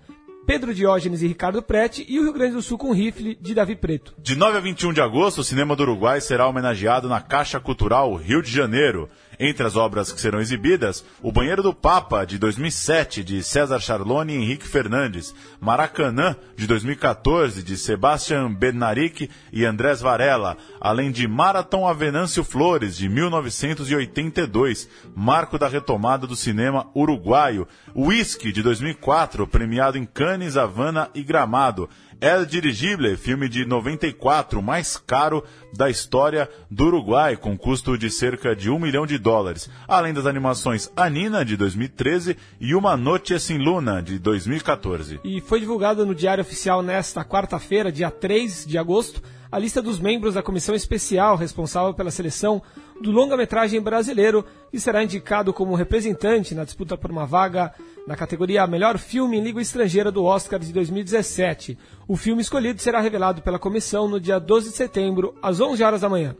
Pedro 0.45 0.73
Diógenes 0.73 1.21
e 1.21 1.27
Ricardo 1.27 1.61
Prete, 1.61 2.05
e 2.07 2.19
o 2.19 2.23
Rio 2.23 2.33
Grande 2.33 2.53
do 2.53 2.61
Sul 2.61 2.77
com 2.77 2.93
Rifle, 2.93 3.37
de 3.41 3.53
Davi 3.53 3.75
Preto. 3.75 4.13
De 4.17 4.35
9 4.35 4.57
a 4.57 4.61
21 4.61 4.93
de 4.93 5.01
agosto, 5.01 5.41
o 5.41 5.43
Cinema 5.43 5.75
do 5.75 5.83
Uruguai 5.83 6.21
será 6.21 6.47
homenageado 6.47 7.09
na 7.09 7.19
Caixa 7.19 7.59
Cultural 7.59 8.13
Rio 8.15 8.41
de 8.41 8.51
Janeiro. 8.51 9.09
Entre 9.39 9.65
as 9.65 9.75
obras 9.75 10.11
que 10.11 10.21
serão 10.21 10.39
exibidas, 10.39 11.03
O 11.21 11.31
Banheiro 11.31 11.61
do 11.61 11.73
Papa, 11.73 12.25
de 12.25 12.37
2007, 12.37 13.23
de 13.23 13.43
César 13.43 13.79
Charlone 13.79 14.33
e 14.33 14.37
Henrique 14.37 14.67
Fernandes, 14.67 15.33
Maracanã, 15.59 16.35
de 16.55 16.67
2014, 16.67 17.63
de 17.63 17.77
Sebastian 17.77 18.53
Bednarik 18.53 19.29
e 19.51 19.65
Andrés 19.65 20.01
Varela, 20.01 20.57
além 20.79 21.11
de 21.11 21.27
Marathon 21.27 21.87
Avenâncio 21.87 22.43
Flores, 22.43 22.95
de 22.97 23.09
1982, 23.09 24.87
marco 25.15 25.57
da 25.57 25.67
retomada 25.67 26.25
do 26.25 26.35
cinema 26.35 26.87
uruguaio, 26.95 27.67
Whisky, 27.95 28.51
de 28.51 28.61
2004, 28.61 29.47
premiado 29.47 29.97
em 29.97 30.05
Cannes, 30.05 30.57
Havana 30.57 31.09
e 31.13 31.23
Gramado, 31.23 31.89
El 32.21 32.45
Dirigible, 32.45 33.17
filme 33.17 33.49
de 33.49 33.65
94, 33.65 34.61
mais 34.61 34.97
caro 34.97 35.43
da 35.73 35.89
história 35.89 36.49
do 36.71 36.85
Uruguai, 36.85 37.35
com 37.35 37.57
custo 37.57 37.97
de 37.97 38.09
cerca 38.09 38.55
de 38.55 38.69
um 38.69 38.79
milhão 38.79 39.05
de 39.05 39.17
dólares, 39.17 39.69
além 39.87 40.13
das 40.13 40.25
animações 40.25 40.89
Anina, 40.95 41.43
de 41.43 41.57
2013, 41.57 42.37
e 42.59 42.73
Uma 42.73 42.95
Noite 42.95 43.37
Sem 43.39 43.57
Luna, 43.57 44.01
de 44.01 44.17
2014. 44.17 45.19
E 45.23 45.41
foi 45.41 45.59
divulgado 45.59 46.05
no 46.05 46.15
Diário 46.15 46.41
Oficial 46.41 46.81
nesta 46.81 47.25
quarta-feira, 47.25 47.91
dia 47.91 48.09
3 48.09 48.65
de 48.65 48.77
agosto, 48.77 49.21
a 49.55 49.59
lista 49.59 49.81
dos 49.81 50.01
membros 50.01 50.33
da 50.33 50.43
comissão 50.43 50.75
especial 50.75 51.37
responsável 51.37 51.93
pela 51.93 52.11
seleção 52.11 52.61
do 52.99 53.09
longa-metragem 53.09 53.79
brasileiro, 53.79 54.45
que 54.69 54.77
será 54.77 55.01
indicado 55.01 55.53
como 55.53 55.75
representante 55.75 56.53
na 56.53 56.65
disputa 56.65 56.97
por 56.97 57.09
uma 57.09 57.25
vaga 57.25 57.73
na 58.05 58.17
categoria 58.17 58.67
Melhor 58.67 58.97
Filme 58.97 59.37
em 59.37 59.41
Língua 59.41 59.61
Estrangeira 59.61 60.11
do 60.11 60.25
Oscar 60.25 60.59
de 60.59 60.73
2017. 60.73 61.77
O 62.05 62.17
filme 62.17 62.41
escolhido 62.41 62.81
será 62.81 62.99
revelado 62.99 63.41
pela 63.41 63.57
comissão 63.57 64.09
no 64.09 64.19
dia 64.19 64.39
12 64.39 64.71
de 64.71 64.75
setembro, 64.75 65.33
às 65.41 65.61
11 65.61 65.81
horas 65.81 66.01
da 66.01 66.09
manhã. 66.09 66.35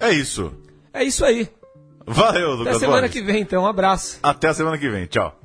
É 0.00 0.10
isso. 0.10 0.50
É 0.94 1.04
isso 1.04 1.26
aí. 1.26 1.46
Valeu, 2.06 2.52
Lucas 2.52 2.76
Até 2.76 2.86
semana 2.86 3.08
que 3.10 3.20
vem, 3.20 3.42
então. 3.42 3.64
Um 3.64 3.66
abraço. 3.66 4.18
Até 4.22 4.48
a 4.48 4.54
semana 4.54 4.78
que 4.78 4.88
vem. 4.88 5.04
Tchau. 5.04 5.38